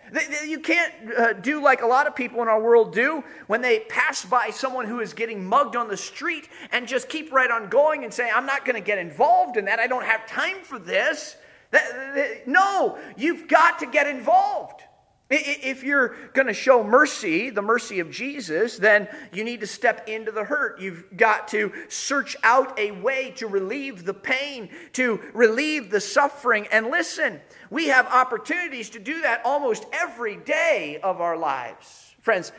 You 0.46 0.60
can't 0.60 0.94
uh, 1.18 1.34
do 1.34 1.62
like 1.62 1.84
a 1.84 1.86
lot 1.86 2.08
of 2.08 2.16
people 2.16 2.42
in 2.42 2.48
our 2.48 2.62
world 2.62 2.94
do 2.94 3.24
when 3.48 3.62
they 3.62 3.82
pass 3.82 4.26
by 4.26 4.50
someone 4.50 4.86
who 4.86 5.00
is 5.00 5.14
getting 5.14 5.46
mugged 5.46 5.76
on 5.76 5.88
the 5.88 5.96
street 5.96 6.50
and 6.72 6.88
just 6.88 7.08
keep 7.08 7.32
right 7.32 7.50
on 7.50 7.70
going 7.70 8.04
and 8.04 8.14
say, 8.14 8.30
I'm 8.30 8.46
not 8.46 8.66
going 8.66 8.76
to 8.76 8.86
get 8.86 8.98
involved 8.98 9.58
in 9.58 9.66
that. 9.66 9.80
I 9.80 9.88
don't 9.88 10.04
have 10.04 10.28
time 10.28 10.64
for 10.64 10.80
this. 10.80 11.38
No, 12.46 12.98
you've 13.16 13.48
got 13.48 13.80
to 13.80 13.86
get 13.86 14.08
involved. 14.08 14.82
If 15.34 15.84
you're 15.84 16.16
going 16.34 16.48
to 16.48 16.54
show 16.54 16.84
mercy, 16.84 17.50
the 17.50 17.62
mercy 17.62 18.00
of 18.02 18.12
Jesus, 18.12 18.78
then 18.78 19.08
you 19.32 19.46
need 19.46 19.62
to 19.62 19.68
step 19.68 20.10
into 20.10 20.32
the 20.32 20.44
hurt. 20.44 20.82
You've 20.82 21.06
got 21.16 21.48
to 21.50 21.72
search 21.88 22.36
out 22.44 22.78
a 22.78 22.92
way 22.92 23.32
to 23.38 23.48
relieve 23.48 24.04
the 24.04 24.14
pain, 24.14 24.70
to 24.94 25.22
relieve 25.34 25.90
the 25.90 26.02
suffering. 26.02 26.68
And 26.72 26.88
listen, 26.88 27.40
we 27.70 27.88
have 27.88 28.08
opportunities 28.08 28.90
to 28.92 29.00
do 29.00 29.22
that 29.22 29.42
almost 29.46 29.86
every 29.94 30.36
day 30.36 31.00
of 31.02 31.22
our 31.22 31.38
lives. 31.38 32.14
Friends, 32.22 32.52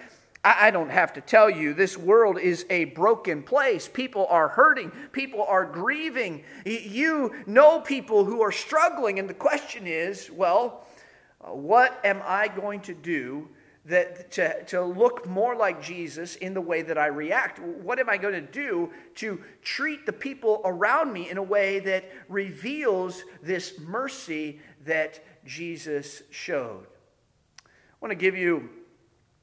I 0.45 0.73
don't 0.73 0.91
have 0.91 1.13
to 1.13 1.21
tell 1.21 1.49
you, 1.49 1.73
this 1.73 1.97
world 1.97 2.37
is 2.37 2.67
a 2.69 2.87
broken 2.87 3.45
place. 3.45 3.87
People 3.87 4.27
are 4.29 4.49
hurting. 4.49 4.91
People 5.13 5.45
are 5.45 5.65
grieving. 5.65 6.43
You 6.65 7.33
know 7.47 7.79
people 7.79 8.25
who 8.25 8.43
are 8.43 8.51
struggling. 8.51 9.21
And 9.21 9.29
the 9.29 9.35
question 9.35 9.87
is 9.87 10.33
well, 10.33 10.85
what 11.43 12.01
am 12.05 12.23
I 12.25 12.49
going 12.49 12.81
to 12.83 12.95
do 12.95 13.49
that 13.85 14.31
to, 14.33 14.63
to 14.65 14.85
look 14.85 15.27
more 15.27 15.57
like 15.57 15.83
Jesus 15.83 16.37
in 16.37 16.55
the 16.55 16.61
way 16.61 16.83
that 16.83 16.97
I 16.97 17.07
react? 17.07 17.59
What 17.59 17.99
am 17.99 18.09
I 18.09 18.17
going 18.17 18.35
to 18.35 18.41
do 18.41 18.91
to 19.17 19.41
treat 19.61 20.07
the 20.07 20.13
people 20.13 20.61
around 20.65 21.13
me 21.13 21.29
in 21.29 21.37
a 21.37 21.43
way 21.43 21.81
that 21.81 22.05
reveals 22.29 23.25
this 23.43 23.79
mercy 23.81 24.61
that 24.85 25.21
Jesus 25.45 26.23
showed? 26.31 26.87
I 27.65 27.69
want 28.01 28.13
to 28.13 28.17
give 28.17 28.37
you 28.37 28.71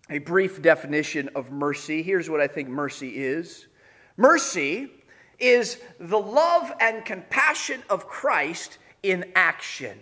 a 0.10 0.20
brief 0.20 0.62
definition 0.62 1.30
of 1.36 1.52
mercy. 1.52 2.02
Here's 2.02 2.30
what 2.30 2.40
I 2.40 2.48
think 2.48 2.70
mercy 2.70 3.18
is 3.18 3.68
mercy 4.16 4.92
is 5.38 5.80
the 6.00 6.20
love 6.20 6.74
and 6.80 7.06
compassion 7.06 7.84
of 7.90 8.08
Christ 8.08 8.78
in 9.04 9.32
action. 9.36 9.98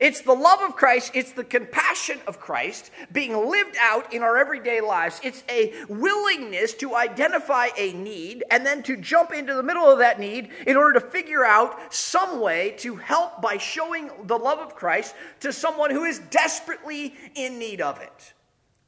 It's 0.00 0.20
the 0.20 0.34
love 0.34 0.60
of 0.60 0.76
Christ, 0.76 1.12
it's 1.14 1.32
the 1.32 1.44
compassion 1.44 2.20
of 2.26 2.38
Christ 2.38 2.90
being 3.12 3.34
lived 3.48 3.76
out 3.80 4.12
in 4.12 4.22
our 4.22 4.36
everyday 4.36 4.80
lives. 4.80 5.20
It's 5.22 5.42
a 5.48 5.72
willingness 5.88 6.74
to 6.74 6.94
identify 6.94 7.68
a 7.76 7.92
need 7.92 8.44
and 8.50 8.64
then 8.64 8.82
to 8.84 8.96
jump 8.96 9.32
into 9.32 9.54
the 9.54 9.62
middle 9.62 9.90
of 9.90 9.98
that 9.98 10.20
need 10.20 10.50
in 10.66 10.76
order 10.76 11.00
to 11.00 11.06
figure 11.06 11.44
out 11.44 11.92
some 11.92 12.40
way 12.40 12.74
to 12.78 12.96
help 12.96 13.42
by 13.42 13.56
showing 13.56 14.10
the 14.24 14.38
love 14.38 14.58
of 14.58 14.74
Christ 14.74 15.14
to 15.40 15.52
someone 15.52 15.90
who 15.90 16.04
is 16.04 16.18
desperately 16.30 17.14
in 17.34 17.58
need 17.58 17.80
of 17.80 18.00
it. 18.00 18.34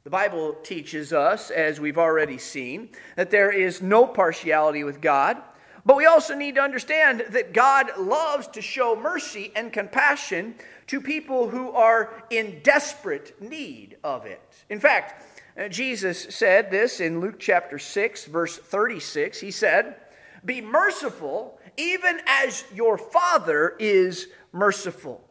The 0.03 0.09
Bible 0.09 0.55
teaches 0.63 1.13
us, 1.13 1.49
as 1.49 1.79
we've 1.79 1.97
already 1.97 2.37
seen, 2.37 2.89
that 3.15 3.31
there 3.31 3.51
is 3.51 3.81
no 3.81 4.05
partiality 4.05 4.83
with 4.83 4.99
God. 4.99 5.41
But 5.85 5.97
we 5.97 6.05
also 6.05 6.33
need 6.35 6.55
to 6.55 6.61
understand 6.61 7.25
that 7.29 7.53
God 7.53 7.97
loves 7.97 8.47
to 8.49 8.61
show 8.61 8.95
mercy 8.95 9.51
and 9.55 9.73
compassion 9.73 10.55
to 10.87 11.01
people 11.01 11.49
who 11.49 11.71
are 11.71 12.23
in 12.29 12.61
desperate 12.63 13.41
need 13.41 13.97
of 14.03 14.25
it. 14.25 14.41
In 14.69 14.79
fact, 14.79 15.25
uh, 15.57 15.67
Jesus 15.67 16.23
said 16.35 16.71
this 16.71 16.99
in 16.99 17.19
Luke 17.19 17.39
chapter 17.39 17.77
6, 17.77 18.25
verse 18.25 18.57
36. 18.57 19.39
He 19.39 19.51
said, 19.51 19.97
Be 20.45 20.61
merciful, 20.61 21.59
even 21.75 22.19
as 22.27 22.63
your 22.73 22.97
Father 22.97 23.75
is 23.77 24.29
merciful. 24.53 25.21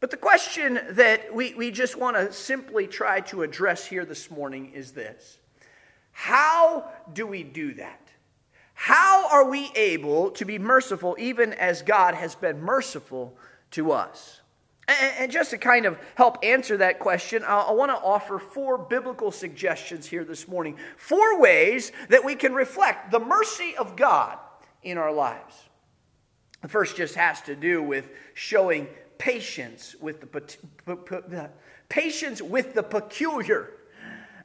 But 0.00 0.10
the 0.10 0.16
question 0.16 0.80
that 0.90 1.32
we, 1.34 1.54
we 1.54 1.70
just 1.70 1.96
want 1.96 2.16
to 2.16 2.32
simply 2.32 2.86
try 2.86 3.20
to 3.22 3.42
address 3.42 3.86
here 3.86 4.04
this 4.04 4.30
morning 4.30 4.72
is 4.72 4.92
this 4.92 5.38
How 6.10 6.90
do 7.12 7.26
we 7.26 7.44
do 7.44 7.74
that? 7.74 8.09
How 8.82 9.28
are 9.28 9.44
we 9.44 9.70
able 9.74 10.30
to 10.30 10.46
be 10.46 10.58
merciful 10.58 11.14
even 11.18 11.52
as 11.52 11.82
God 11.82 12.14
has 12.14 12.34
been 12.34 12.62
merciful 12.62 13.36
to 13.72 13.92
us? 13.92 14.40
And 14.88 15.30
just 15.30 15.50
to 15.50 15.58
kind 15.58 15.84
of 15.84 15.98
help 16.14 16.38
answer 16.42 16.78
that 16.78 16.98
question, 16.98 17.44
I 17.44 17.72
want 17.72 17.90
to 17.90 18.02
offer 18.02 18.38
four 18.38 18.78
biblical 18.78 19.32
suggestions 19.32 20.06
here 20.06 20.24
this 20.24 20.48
morning. 20.48 20.78
Four 20.96 21.38
ways 21.38 21.92
that 22.08 22.24
we 22.24 22.34
can 22.34 22.54
reflect 22.54 23.10
the 23.10 23.20
mercy 23.20 23.76
of 23.76 23.96
God 23.96 24.38
in 24.82 24.96
our 24.96 25.12
lives. 25.12 25.68
The 26.62 26.68
first 26.68 26.96
just 26.96 27.16
has 27.16 27.42
to 27.42 27.54
do 27.54 27.82
with 27.82 28.08
showing 28.32 28.88
patience 29.18 29.94
with 30.00 30.22
the 30.22 31.50
patience 31.90 32.40
with 32.40 32.72
the 32.72 32.82
peculiar. 32.82 33.74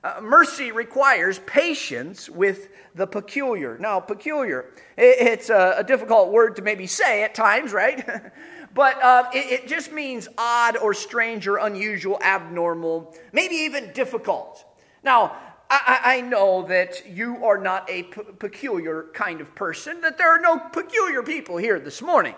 Uh, 0.06 0.22
mercy 0.22 0.72
requires 0.72 1.40
patience 1.48 2.30
with 2.30 2.70
the 2.94 3.08
peculiar. 3.08 3.76
Now, 3.80 4.00
peculiar, 4.00 4.70
it's 4.96 5.50
a, 5.50 5.78
a 5.80 5.84
difficult 5.84 6.32
word 6.32 6.58
to 6.58 6.62
maybe 6.62 6.86
say 6.86 7.24
at 7.24 7.34
times, 7.34 7.74
right? 7.74 8.08
but 8.76 9.02
uh, 9.02 9.28
it, 9.34 9.62
it 9.62 9.68
just 9.68 9.92
means 9.92 10.28
odd 10.38 10.78
or 10.78 10.94
strange 10.94 11.48
or 11.48 11.58
unusual, 11.58 12.20
abnormal, 12.22 13.16
maybe 13.34 13.56
even 13.56 13.94
difficult. 13.94 14.64
Now, 15.04 15.38
I, 15.72 16.00
I, 16.04 16.22
know 16.22 16.68
that 16.68 17.10
you 17.10 17.44
are 17.44 17.58
not 17.58 17.90
a 17.90 18.04
p- 18.04 18.22
peculiar 18.38 19.08
kind 19.16 19.42
of 19.42 19.56
person, 19.56 20.02
that 20.02 20.20
there 20.20 20.30
are 20.30 20.40
no 20.40 20.60
peculiar 20.60 21.24
people 21.24 21.58
here 21.58 21.80
this 21.80 22.04
morning. 22.04 22.36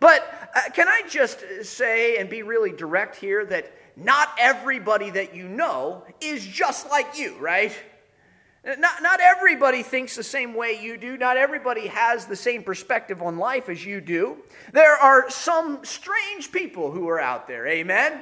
But 0.00 0.50
uh, 0.54 0.70
can 0.74 0.86
I 0.86 1.00
just 1.08 1.42
say 1.62 2.18
and 2.18 2.28
be 2.28 2.42
really 2.42 2.72
direct 2.72 3.16
here 3.16 3.46
that 3.46 3.72
not 3.96 4.28
everybody 4.38 5.10
that 5.10 5.34
you 5.34 5.48
know 5.48 6.04
is 6.20 6.46
just 6.46 6.88
like 6.90 7.18
you, 7.18 7.36
right? 7.38 7.72
Not, 8.64 9.00
not 9.00 9.20
everybody 9.20 9.82
thinks 9.82 10.16
the 10.16 10.24
same 10.24 10.52
way 10.52 10.82
you 10.82 10.96
do. 10.96 11.16
Not 11.16 11.36
everybody 11.36 11.86
has 11.86 12.26
the 12.26 12.36
same 12.36 12.62
perspective 12.62 13.22
on 13.22 13.38
life 13.38 13.68
as 13.68 13.84
you 13.84 14.00
do. 14.00 14.38
There 14.72 14.96
are 14.96 15.30
some 15.30 15.84
strange 15.84 16.50
people 16.50 16.90
who 16.90 17.08
are 17.08 17.20
out 17.20 17.46
there. 17.46 17.66
Amen? 17.66 18.20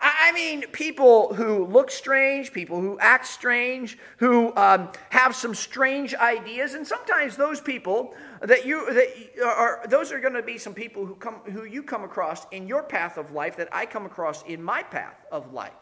I 0.00 0.30
mean, 0.32 0.62
people 0.68 1.34
who 1.34 1.66
look 1.66 1.90
strange, 1.90 2.52
people 2.52 2.80
who 2.80 2.98
act 3.00 3.26
strange, 3.26 3.98
who 4.18 4.54
um, 4.56 4.90
have 5.10 5.34
some 5.34 5.54
strange 5.54 6.14
ideas, 6.14 6.74
and 6.74 6.86
sometimes 6.86 7.36
those 7.36 7.60
people 7.60 8.14
that 8.40 8.64
you 8.64 8.92
that 8.92 9.44
are 9.44 9.84
those 9.88 10.12
are 10.12 10.20
going 10.20 10.34
to 10.34 10.42
be 10.42 10.56
some 10.56 10.72
people 10.74 11.04
who 11.04 11.16
come 11.16 11.40
who 11.46 11.64
you 11.64 11.82
come 11.82 12.04
across 12.04 12.46
in 12.52 12.68
your 12.68 12.84
path 12.84 13.16
of 13.16 13.32
life 13.32 13.56
that 13.56 13.68
I 13.72 13.86
come 13.86 14.06
across 14.06 14.44
in 14.44 14.62
my 14.62 14.84
path 14.84 15.16
of 15.32 15.52
life. 15.52 15.72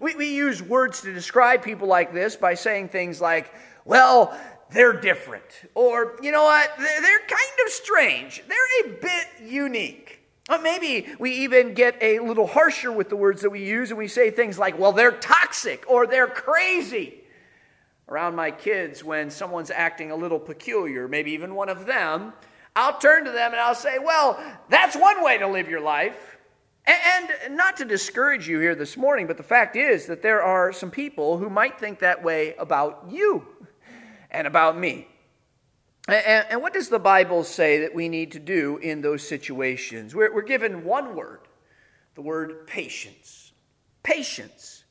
We, 0.00 0.14
we 0.14 0.34
use 0.34 0.62
words 0.62 1.00
to 1.02 1.12
describe 1.12 1.62
people 1.62 1.88
like 1.88 2.14
this 2.14 2.36
by 2.36 2.54
saying 2.54 2.90
things 2.90 3.20
like, 3.20 3.52
"Well, 3.84 4.38
they're 4.70 5.00
different," 5.00 5.64
or 5.74 6.16
you 6.22 6.30
know 6.30 6.44
what, 6.44 6.70
they're 6.78 7.18
kind 7.18 7.66
of 7.66 7.72
strange, 7.72 8.44
they're 8.46 8.86
a 8.86 9.00
bit 9.00 9.50
unique. 9.50 10.21
Maybe 10.60 11.06
we 11.18 11.32
even 11.32 11.74
get 11.74 11.96
a 12.02 12.18
little 12.18 12.46
harsher 12.46 12.90
with 12.92 13.08
the 13.08 13.16
words 13.16 13.42
that 13.42 13.50
we 13.50 13.64
use 13.64 13.90
and 13.90 13.98
we 13.98 14.08
say 14.08 14.30
things 14.30 14.58
like, 14.58 14.78
well, 14.78 14.92
they're 14.92 15.12
toxic 15.12 15.84
or 15.88 16.06
they're 16.06 16.26
crazy. 16.26 17.22
Around 18.08 18.34
my 18.34 18.50
kids, 18.50 19.02
when 19.04 19.30
someone's 19.30 19.70
acting 19.70 20.10
a 20.10 20.16
little 20.16 20.38
peculiar, 20.38 21.08
maybe 21.08 21.32
even 21.32 21.54
one 21.54 21.68
of 21.68 21.86
them, 21.86 22.32
I'll 22.74 22.98
turn 22.98 23.24
to 23.24 23.30
them 23.30 23.52
and 23.52 23.60
I'll 23.60 23.74
say, 23.74 23.98
well, 23.98 24.42
that's 24.68 24.96
one 24.96 25.22
way 25.24 25.38
to 25.38 25.46
live 25.46 25.68
your 25.68 25.80
life. 25.80 26.36
And 26.84 27.56
not 27.56 27.76
to 27.76 27.84
discourage 27.84 28.48
you 28.48 28.58
here 28.58 28.74
this 28.74 28.96
morning, 28.96 29.26
but 29.28 29.36
the 29.36 29.42
fact 29.44 29.76
is 29.76 30.06
that 30.06 30.20
there 30.20 30.42
are 30.42 30.72
some 30.72 30.90
people 30.90 31.38
who 31.38 31.48
might 31.48 31.78
think 31.78 32.00
that 32.00 32.24
way 32.24 32.54
about 32.56 33.06
you 33.08 33.46
and 34.30 34.46
about 34.46 34.76
me. 34.76 35.06
And, 36.08 36.46
and, 36.50 36.62
what 36.62 36.72
does 36.72 36.88
the 36.88 36.98
Bible 36.98 37.44
say 37.44 37.80
that 37.80 37.94
we 37.94 38.08
need 38.08 38.32
to 38.32 38.40
do 38.40 38.78
in 38.78 39.02
those 39.02 39.26
situations? 39.26 40.14
We're, 40.14 40.34
we're 40.34 40.42
given 40.42 40.84
one 40.84 41.14
word 41.14 41.40
the 42.14 42.22
word 42.22 42.66
patience. 42.66 43.52
Patience. 44.02 44.84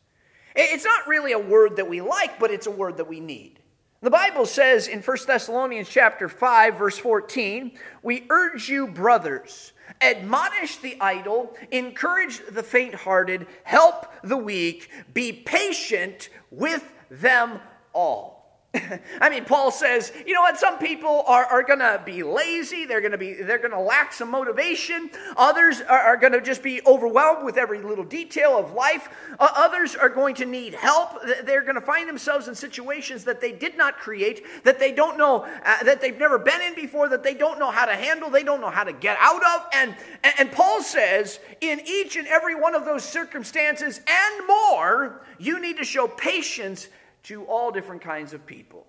It's 0.56 0.86
not 0.86 1.08
really 1.08 1.34
a 1.34 1.40
word 1.40 1.76
that 1.76 1.88
we 1.88 2.02
like, 2.02 2.40
but 2.40 2.52
it's 2.52 2.68
a 2.68 2.72
word 2.72 2.98
that 2.98 3.08
we 3.08 3.20
need. 3.20 3.60
The 4.02 4.10
Bible 4.10 4.48
says 4.48 4.88
in 4.88 5.02
1 5.02 5.18
Thessalonians 5.28 5.88
chapter 5.88 6.28
5 6.28 6.76
verse 6.80 6.98
14, 6.98 7.78
"We 8.02 8.26
urge 8.32 8.68
you 8.68 8.88
brothers, 8.88 9.74
admonish 10.02 10.78
the 10.78 10.98
idle, 11.00 11.56
encourage 11.70 12.42
the 12.48 12.64
faint-hearted, 12.64 13.46
help 13.64 14.08
the 14.24 14.38
weak, 14.38 14.90
be 15.14 15.32
patient 15.32 16.30
with 16.50 16.84
them 17.12 17.60
all." 17.94 18.41
I 19.22 19.30
mean, 19.30 19.44
Paul 19.44 19.70
says, 19.70 20.14
you 20.26 20.34
know 20.34 20.42
what? 20.42 20.58
Some 20.58 20.78
people 20.78 21.24
are, 21.28 21.44
are 21.46 21.64
going 21.64 21.80
to 21.80 22.02
be 22.06 22.24
lazy. 22.24 22.86
They're 22.86 23.02
going 23.02 23.12
to 23.12 23.18
be 23.18 23.34
they're 23.34 23.58
going 23.58 23.72
to 23.72 23.80
lack 23.80 24.14
some 24.14 24.32
motivation. 24.32 25.10
Others 25.36 25.82
are, 25.82 26.00
are 26.00 26.18
going 26.18 26.32
to 26.32 26.40
just 26.40 26.64
be 26.64 26.82
overwhelmed 26.86 27.44
with 27.44 27.58
every 27.58 27.82
little 27.82 28.06
detail 28.06 28.58
of 28.58 28.72
life. 28.72 29.10
Uh, 29.40 29.50
others 29.56 29.96
are 29.96 30.08
going 30.08 30.36
to 30.36 30.46
need 30.46 30.74
help. 30.74 31.22
They're 31.44 31.64
going 31.64 31.76
to 31.76 31.82
find 31.82 32.08
themselves 32.08 32.48
in 32.48 32.56
situations 32.56 33.26
that 33.26 33.42
they 33.42 33.52
did 33.52 33.76
not 33.76 33.98
create, 33.98 34.46
that 34.64 34.80
they 34.80 34.94
don't 34.94 35.18
know, 35.18 35.42
uh, 35.66 35.84
that 35.84 36.00
they've 36.00 36.18
never 36.18 36.40
been 36.40 36.62
in 36.62 36.74
before, 36.74 37.10
that 37.10 37.24
they 37.24 37.34
don't 37.34 37.60
know 37.60 37.72
how 37.72 37.86
to 37.86 37.96
handle, 37.96 38.30
they 38.30 38.44
don't 38.44 38.62
know 38.62 38.70
how 38.70 38.86
to 38.86 38.94
get 38.94 39.18
out 39.20 39.44
of. 39.44 39.68
And, 39.74 39.96
and 40.40 40.50
Paul 40.50 40.82
says, 40.82 41.42
in 41.60 41.82
each 41.86 42.16
and 42.16 42.28
every 42.28 42.56
one 42.56 42.74
of 42.74 42.86
those 42.86 43.04
circumstances 43.04 44.00
and 44.08 44.48
more, 44.48 45.24
you 45.40 45.60
need 45.60 45.78
to 45.78 45.84
show 45.84 46.08
patience 46.08 46.88
to 47.24 47.44
all 47.46 47.72
different 47.72 48.02
kinds 48.02 48.34
of 48.34 48.46
people. 48.46 48.86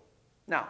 Now, 0.46 0.68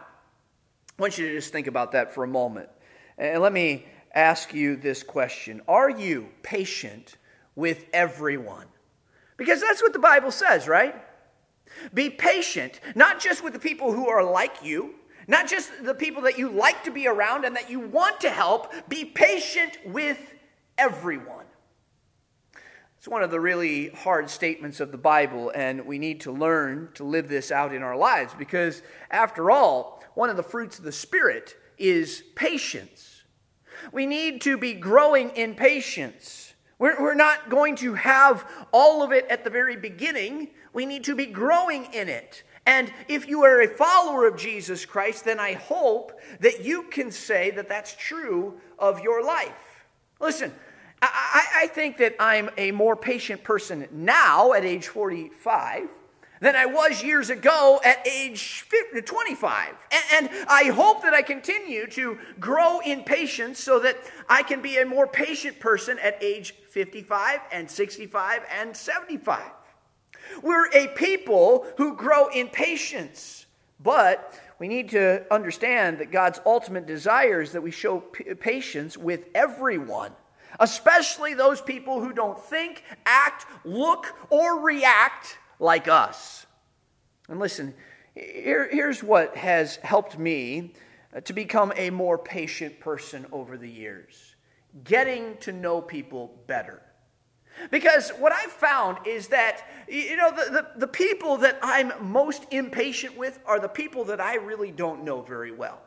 I 0.97 1.01
want 1.01 1.17
you 1.17 1.27
to 1.27 1.33
just 1.33 1.51
think 1.51 1.67
about 1.67 1.93
that 1.93 2.13
for 2.13 2.23
a 2.23 2.27
moment. 2.27 2.69
And 3.17 3.41
let 3.41 3.53
me 3.53 3.85
ask 4.13 4.53
you 4.53 4.75
this 4.75 5.03
question 5.03 5.61
Are 5.67 5.89
you 5.89 6.29
patient 6.43 7.17
with 7.55 7.85
everyone? 7.93 8.67
Because 9.37 9.61
that's 9.61 9.81
what 9.81 9.93
the 9.93 9.99
Bible 9.99 10.31
says, 10.31 10.67
right? 10.67 10.95
Be 11.93 12.09
patient, 12.09 12.79
not 12.95 13.19
just 13.19 13.43
with 13.43 13.53
the 13.53 13.59
people 13.59 13.91
who 13.91 14.07
are 14.07 14.23
like 14.23 14.63
you, 14.63 14.93
not 15.27 15.47
just 15.47 15.71
the 15.83 15.95
people 15.95 16.23
that 16.23 16.37
you 16.37 16.49
like 16.49 16.83
to 16.83 16.91
be 16.91 17.07
around 17.07 17.45
and 17.45 17.55
that 17.55 17.69
you 17.69 17.79
want 17.79 18.21
to 18.21 18.29
help. 18.29 18.71
Be 18.89 19.05
patient 19.05 19.77
with 19.85 20.19
everyone. 20.77 21.45
It's 23.03 23.09
one 23.09 23.21
of 23.21 23.31
the 23.31 23.39
really 23.41 23.89
hard 23.89 24.29
statements 24.29 24.79
of 24.79 24.93
the 24.93 24.97
Bible, 24.97 25.51
and 25.53 25.85
we 25.85 25.99
need 25.99 26.21
to 26.21 26.31
learn 26.31 26.87
to 26.93 27.03
live 27.03 27.27
this 27.27 27.51
out 27.51 27.73
in 27.73 27.83
our 27.83 27.97
lives 27.97 28.33
because, 28.33 28.81
after 29.11 29.51
all, 29.51 30.01
one 30.13 30.29
of 30.29 30.37
the 30.37 30.41
fruits 30.41 30.79
of 30.79 30.85
the 30.85 30.93
Spirit 30.93 31.57
is 31.77 32.23
patience. 32.35 33.23
We 33.91 34.05
need 34.05 34.39
to 34.43 34.57
be 34.57 34.71
growing 34.71 35.31
in 35.31 35.53
patience. 35.53 36.53
We're, 36.79 36.97
we're 37.01 37.13
not 37.13 37.49
going 37.49 37.75
to 37.75 37.93
have 37.95 38.49
all 38.71 39.03
of 39.03 39.11
it 39.11 39.27
at 39.29 39.43
the 39.43 39.49
very 39.49 39.75
beginning, 39.75 40.51
we 40.71 40.85
need 40.85 41.03
to 41.03 41.13
be 41.13 41.25
growing 41.25 41.93
in 41.93 42.07
it. 42.07 42.43
And 42.65 42.89
if 43.09 43.27
you 43.27 43.43
are 43.43 43.63
a 43.63 43.67
follower 43.67 44.25
of 44.25 44.37
Jesus 44.37 44.85
Christ, 44.85 45.25
then 45.25 45.41
I 45.41 45.55
hope 45.55 46.17
that 46.39 46.63
you 46.63 46.83
can 46.83 47.11
say 47.11 47.51
that 47.51 47.67
that's 47.67 47.97
true 47.97 48.61
of 48.79 49.01
your 49.01 49.21
life. 49.21 49.83
Listen, 50.21 50.53
I, 51.11 51.63
I 51.63 51.67
think 51.67 51.97
that 51.97 52.15
I'm 52.19 52.49
a 52.57 52.71
more 52.71 52.95
patient 52.95 53.43
person 53.43 53.87
now 53.91 54.53
at 54.53 54.63
age 54.63 54.87
45 54.87 55.89
than 56.39 56.55
I 56.57 56.65
was 56.65 57.01
years 57.01 57.29
ago 57.29 57.79
at 57.85 58.05
age 58.05 58.65
50, 58.67 59.01
25. 59.01 59.69
And, 59.91 60.29
and, 60.29 60.45
I 60.49 60.65
hope 60.65 61.01
that 61.03 61.13
I 61.13 61.21
continue 61.21 61.87
to 61.87 62.17
grow 62.39 62.79
in 62.79 63.03
patience 63.03 63.59
so 63.63 63.79
that 63.79 63.97
I 64.27 64.43
can 64.43 64.61
be 64.61 64.77
a 64.77 64.85
more 64.85 65.07
patient 65.07 65.59
person 65.61 65.97
at 65.99 66.21
age 66.21 66.53
55 66.69 67.39
and 67.53 67.71
65 67.71 68.41
and 68.59 68.75
75. 68.75 69.41
We're 70.41 70.69
a 70.73 70.87
people 70.89 71.65
who 71.77 71.95
grow 71.95 72.27
in 72.27 72.49
patience, 72.49 73.45
but 73.81 74.37
we 74.59 74.67
need 74.67 74.89
to 74.89 75.25
understand 75.33 75.99
that 75.99 76.11
God's 76.11 76.41
ultimate 76.45 76.85
desire 76.85 77.41
is 77.41 77.53
that 77.53 77.61
we 77.61 77.71
show 77.71 77.99
patience 77.99 78.97
with 78.97 79.27
everyone 79.33 80.11
especially 80.59 81.33
those 81.33 81.61
people 81.61 82.01
who 82.01 82.13
don't 82.13 82.39
think, 82.39 82.83
act, 83.05 83.45
look, 83.65 84.15
or 84.29 84.61
react 84.61 85.37
like 85.59 85.87
us. 85.87 86.45
And 87.29 87.39
listen, 87.39 87.73
here, 88.15 88.67
here's 88.71 89.03
what 89.03 89.35
has 89.35 89.77
helped 89.77 90.17
me 90.17 90.73
to 91.25 91.33
become 91.33 91.73
a 91.75 91.89
more 91.89 92.17
patient 92.17 92.79
person 92.79 93.25
over 93.31 93.57
the 93.57 93.69
years 93.69 94.35
getting 94.83 95.37
to 95.37 95.51
know 95.51 95.79
people 95.79 96.33
better. 96.47 96.81
Because 97.69 98.09
what 98.11 98.31
I've 98.31 98.51
found 98.51 99.05
is 99.05 99.27
that, 99.27 99.67
you 99.87 100.17
know, 100.17 100.31
the, 100.31 100.51
the, 100.51 100.67
the, 100.79 100.87
people 100.87 101.37
that 101.37 101.59
I'm 101.61 101.93
most 102.01 102.47
impatient 102.49 103.15
with 103.15 103.39
are 103.45 103.59
the 103.59 103.67
people 103.67 104.05
that 104.05 104.19
I 104.19 104.37
really 104.37 104.71
don't 104.71 105.03
know 105.03 105.21
very 105.21 105.51
well. 105.51 105.79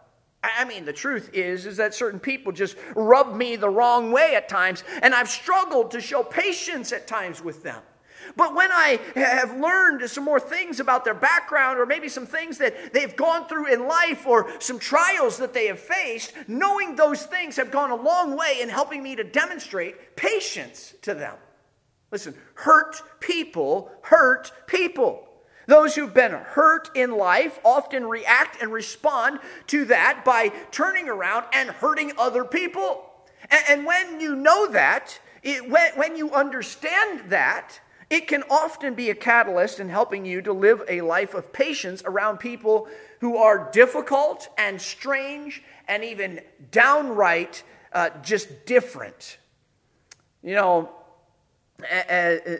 I 0.58 0.64
mean, 0.64 0.84
the 0.84 0.92
truth 0.92 1.30
is, 1.32 1.66
is 1.66 1.76
that 1.78 1.94
certain 1.94 2.20
people 2.20 2.52
just 2.52 2.76
rub 2.94 3.34
me 3.34 3.56
the 3.56 3.70
wrong 3.70 4.12
way 4.12 4.34
at 4.34 4.48
times, 4.48 4.84
and 5.02 5.14
I've 5.14 5.28
struggled 5.28 5.90
to 5.92 6.00
show 6.00 6.22
patience 6.22 6.92
at 6.92 7.06
times 7.06 7.42
with 7.42 7.62
them. 7.62 7.82
But 8.34 8.54
when 8.54 8.72
I 8.72 8.98
have 9.14 9.56
learned 9.58 10.08
some 10.10 10.24
more 10.24 10.40
things 10.40 10.80
about 10.80 11.04
their 11.04 11.14
background, 11.14 11.78
or 11.78 11.86
maybe 11.86 12.08
some 12.08 12.26
things 12.26 12.58
that 12.58 12.92
they've 12.92 13.14
gone 13.14 13.46
through 13.46 13.72
in 13.72 13.86
life, 13.86 14.26
or 14.26 14.50
some 14.58 14.78
trials 14.78 15.38
that 15.38 15.54
they 15.54 15.66
have 15.66 15.78
faced, 15.78 16.32
knowing 16.48 16.96
those 16.96 17.24
things 17.24 17.56
have 17.56 17.70
gone 17.70 17.90
a 17.90 17.96
long 17.96 18.36
way 18.36 18.58
in 18.60 18.68
helping 18.68 19.02
me 19.02 19.14
to 19.16 19.24
demonstrate 19.24 20.16
patience 20.16 20.94
to 21.02 21.14
them. 21.14 21.36
Listen, 22.10 22.34
hurt 22.54 23.02
people 23.20 23.90
hurt 24.02 24.52
people. 24.66 25.28
Those 25.66 25.94
who've 25.94 26.14
been 26.14 26.32
hurt 26.32 26.90
in 26.94 27.16
life 27.16 27.58
often 27.64 28.06
react 28.06 28.62
and 28.62 28.72
respond 28.72 29.40
to 29.68 29.84
that 29.86 30.24
by 30.24 30.52
turning 30.70 31.08
around 31.08 31.46
and 31.52 31.70
hurting 31.70 32.12
other 32.18 32.44
people. 32.44 33.04
And, 33.68 33.84
when 33.84 34.20
you 34.20 34.34
know 34.34 34.68
that, 34.68 35.20
it, 35.42 35.68
when, 35.68 35.92
when 35.94 36.16
you 36.16 36.32
understand 36.32 37.30
that, 37.30 37.80
it 38.08 38.28
can 38.28 38.44
often 38.50 38.94
be 38.94 39.10
a 39.10 39.14
catalyst 39.14 39.80
in 39.80 39.88
helping 39.88 40.24
you 40.24 40.40
to 40.42 40.52
live 40.52 40.82
a 40.88 41.00
life 41.00 41.34
of 41.34 41.52
patience 41.52 42.02
around 42.04 42.38
people 42.38 42.88
who 43.20 43.36
are 43.36 43.70
difficult 43.72 44.48
and 44.58 44.80
strange 44.80 45.62
and 45.88 46.04
even 46.04 46.40
downright 46.70 47.62
uh, 47.92 48.10
just 48.22 48.66
different. 48.66 49.38
You 50.42 50.54
know, 50.54 50.90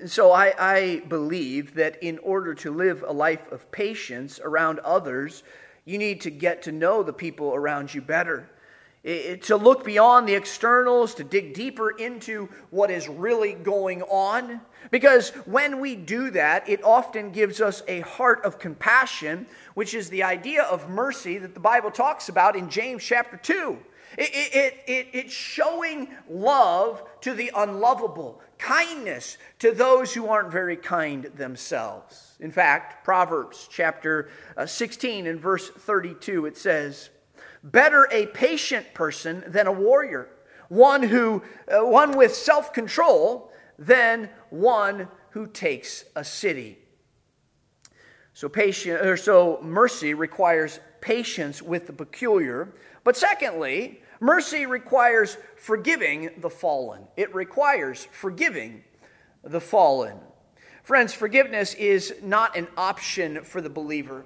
so 0.07 0.33
I, 0.33 0.53
I 0.59 1.03
believe 1.09 1.75
that 1.75 2.03
in 2.03 2.19
order 2.19 2.55
to 2.55 2.71
live 2.71 3.05
a 3.07 3.13
life 3.13 3.51
of 3.51 3.71
patience 3.71 4.39
around 4.43 4.79
others, 4.81 5.43
you 5.85 5.99
need 5.99 6.21
to 6.23 6.31
get 6.31 6.63
to 6.63 6.73
know 6.73 7.03
the 7.03 7.13
people 7.13 7.55
around 7.55 7.95
you 7.95 8.03
better. 8.03 8.51
It, 9.05 9.43
to 9.45 9.57
look 9.57 9.85
beyond 9.85 10.29
the 10.29 10.35
externals, 10.35 11.15
to 11.15 11.25
dig 11.25 11.55
deeper 11.55 11.91
into 11.91 12.49
what 12.71 12.91
is 12.91 13.09
really 13.09 13.53
going 13.53 14.03
on. 14.03 14.61
Because 14.91 15.31
when 15.47 15.81
we 15.81 15.95
do 15.95 16.31
that, 16.31 16.69
it 16.69 16.83
often 16.83 17.31
gives 17.31 17.61
us 17.61 17.85
a 17.87 18.01
heart 18.01 18.45
of 18.45 18.59
compassion, 18.59 19.47
which 19.75 19.95
is 19.95 20.11
the 20.11 20.25
idea 20.25 20.65
of 20.65 20.91
mercy 20.91 21.39
that 21.39 21.55
the 21.55 21.61
Bible 21.61 21.93
talks 21.93 22.29
about 22.29 22.57
in 22.57 22.69
James 22.69 23.05
chapter 23.05 23.37
2. 23.37 23.79
It, 24.19 24.31
it, 24.35 24.75
it, 24.89 25.07
it's 25.13 25.33
showing 25.33 26.09
love 26.29 27.03
to 27.21 27.33
the 27.33 27.53
unlovable, 27.55 28.41
kindness 28.59 29.39
to 29.59 29.73
those 29.73 30.13
who 30.15 30.29
aren't 30.29 30.51
very 30.51 30.77
kind 30.77 31.25
themselves. 31.37 32.35
In 32.41 32.51
fact, 32.51 33.05
Proverbs 33.05 33.69
chapter 33.71 34.31
uh, 34.57 34.67
16 34.67 35.27
and 35.27 35.41
verse 35.41 35.69
32, 35.71 36.47
it 36.47 36.57
says, 36.57 37.11
Better 37.63 38.09
a 38.13 38.27
patient 38.27 38.95
person 38.95 39.43
than 39.47 39.67
a 39.67 39.73
warrior, 39.73 40.29
one, 40.69 41.03
who, 41.03 41.43
uh, 41.69 41.85
one 41.85 42.17
with 42.17 42.35
self 42.35 42.73
control 42.73 43.51
than 43.79 44.31
one 44.51 45.09
who 45.31 45.47
takes 45.47 46.05
a 46.15 46.25
city. 46.25 46.79
So, 48.35 48.49
patient, 48.49 49.01
or 49.01 49.17
so 49.17 49.59
mercy 49.63 50.15
requires 50.15 50.79
patience 51.01 51.63
with 51.63 51.87
the 51.87 51.93
peculiar. 51.93 52.75
But 53.03 53.17
secondly, 53.17 54.03
Mercy 54.21 54.67
requires 54.67 55.37
forgiving 55.57 56.31
the 56.39 56.51
fallen, 56.51 57.03
it 57.17 57.35
requires 57.35 58.07
forgiving 58.13 58.85
the 59.45 59.61
fallen. 59.61 60.19
Friends, 60.83 61.13
forgiveness 61.13 61.75
is 61.75 62.15
not 62.23 62.57
an 62.57 62.69
option 62.77 63.43
for 63.43 63.61
the 63.61 63.69
believer. 63.69 64.25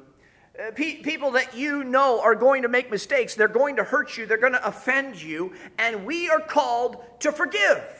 Uh, 0.59 0.71
pe- 0.73 1.01
people 1.01 1.31
that 1.31 1.57
you 1.57 1.85
know 1.85 2.21
are 2.21 2.35
going 2.35 2.63
to 2.63 2.69
make 2.69 2.91
mistakes, 2.91 3.35
they're 3.35 3.49
going 3.49 3.77
to 3.77 3.85
hurt 3.85 4.19
you, 4.19 4.27
they're 4.27 4.37
going 4.37 4.53
to 4.53 4.67
offend 4.67 5.21
you, 5.21 5.55
and 5.79 6.05
we 6.05 6.29
are 6.29 6.41
called 6.41 7.03
to 7.21 7.33
forgive. 7.33 8.00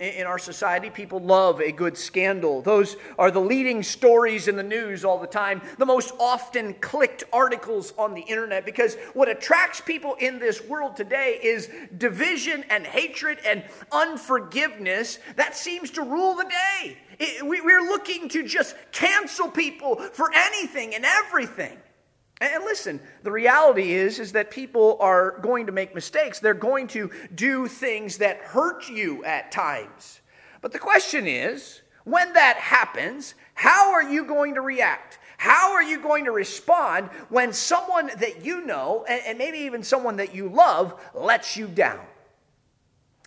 In 0.00 0.26
our 0.26 0.38
society. 0.38 0.90
People 0.90 1.18
love 1.18 1.60
a 1.60 1.72
good 1.72 1.96
scandal. 1.96 2.62
Those 2.62 2.96
are 3.18 3.30
the 3.30 3.40
leading 3.40 3.82
stories 3.82 4.46
in 4.46 4.56
the 4.56 4.62
news 4.62 5.04
all 5.04 5.18
the 5.18 5.26
time, 5.26 5.60
the 5.78 5.86
most 5.86 6.12
often 6.20 6.74
clicked 6.74 7.24
articles 7.32 7.92
on 7.98 8.14
the 8.14 8.20
internet, 8.20 8.64
because 8.64 8.96
what 9.14 9.28
attracts 9.28 9.80
people 9.80 10.14
in 10.20 10.38
this 10.38 10.62
world 10.64 10.96
today 10.96 11.40
is 11.42 11.68
division 11.96 12.64
and 12.70 12.86
hatred 12.86 13.38
and 13.44 13.64
unforgiveness. 13.90 15.18
That 15.36 15.56
seems 15.56 15.90
to 15.92 16.02
rule 16.02 16.34
the 16.34 16.44
day. 16.44 16.96
It, 17.18 17.44
we, 17.44 17.60
we're 17.60 17.82
looking 17.82 18.28
to 18.30 18.44
just 18.44 18.76
cancel 18.92 19.48
people 19.48 19.96
for 19.96 20.30
anything 20.32 20.94
and 20.94 21.04
everything. 21.04 21.76
And 22.40 22.64
listen, 22.64 23.00
the 23.24 23.32
reality 23.32 23.92
is 23.92 24.20
is 24.20 24.32
that 24.32 24.50
people 24.50 24.96
are 25.00 25.38
going 25.40 25.66
to 25.66 25.72
make 25.72 25.94
mistakes. 25.94 26.38
They're 26.38 26.54
going 26.54 26.86
to 26.88 27.10
do 27.34 27.66
things 27.66 28.18
that 28.18 28.38
hurt 28.38 28.88
you 28.88 29.24
at 29.24 29.50
times. 29.50 30.20
But 30.60 30.72
the 30.72 30.78
question 30.78 31.26
is, 31.26 31.82
when 32.04 32.32
that 32.34 32.56
happens, 32.56 33.34
how 33.54 33.92
are 33.92 34.02
you 34.02 34.24
going 34.24 34.54
to 34.54 34.60
react? 34.60 35.18
How 35.36 35.72
are 35.72 35.82
you 35.82 36.00
going 36.00 36.24
to 36.24 36.32
respond 36.32 37.08
when 37.28 37.52
someone 37.52 38.10
that 38.18 38.44
you 38.44 38.64
know, 38.64 39.04
and 39.04 39.38
maybe 39.38 39.58
even 39.58 39.82
someone 39.82 40.16
that 40.16 40.34
you 40.34 40.48
love, 40.48 41.00
lets 41.14 41.56
you 41.56 41.66
down? 41.66 42.00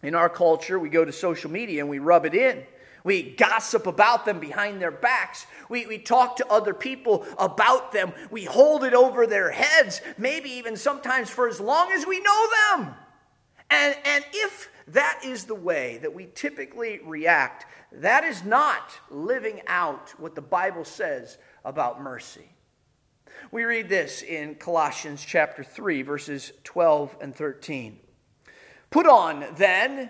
In 0.04 0.16
our 0.16 0.30
culture, 0.30 0.80
we 0.80 0.90
go 0.90 1.06
to 1.06 1.12
social 1.12 1.52
media 1.52 1.82
and 1.82 1.90
we 1.90 2.00
rub 2.00 2.26
it 2.26 2.34
in. 2.34 2.64
We 3.04 3.24
gossip 3.24 3.88
about 3.88 4.26
them 4.26 4.40
behind 4.40 4.82
their 4.82 4.92
backs. 4.92 5.48
We, 5.70 5.86
we 5.88 5.98
talk 5.98 6.36
to 6.38 6.48
other 6.52 6.74
people 6.74 7.26
about 7.38 7.92
them. 7.92 8.14
We 8.30 8.46
hold 8.46 8.84
it 8.84 8.94
over 8.94 9.26
their 9.26 9.52
heads, 9.52 10.02
maybe 10.18 10.50
even 10.52 10.78
sometimes 10.78 11.30
for 11.30 11.48
as 11.48 11.60
long 11.60 11.92
as 11.92 12.06
we 12.06 12.20
know 12.20 12.48
them. 12.76 12.94
And, 13.70 13.96
and 14.06 14.26
if 14.34 14.70
that 14.88 15.22
is 15.24 15.46
the 15.46 15.56
way 15.56 16.00
that 16.02 16.14
we 16.14 16.28
typically 16.36 17.00
react, 17.04 17.66
that 17.94 18.24
is 18.24 18.44
not 18.44 18.92
living 19.10 19.62
out 19.68 20.10
what 20.20 20.36
the 20.36 20.42
Bible 20.42 20.86
says 20.86 21.38
about 21.66 22.02
mercy. 22.02 22.50
We 23.52 23.64
read 23.64 23.90
this 23.90 24.22
in 24.22 24.56
Colossians 24.56 25.24
chapter 25.26 25.64
3, 25.64 26.02
verses 26.04 26.52
12 26.64 27.18
and 27.22 27.36
13. 27.36 28.00
Put 28.90 29.08
on, 29.08 29.46
then, 29.56 30.10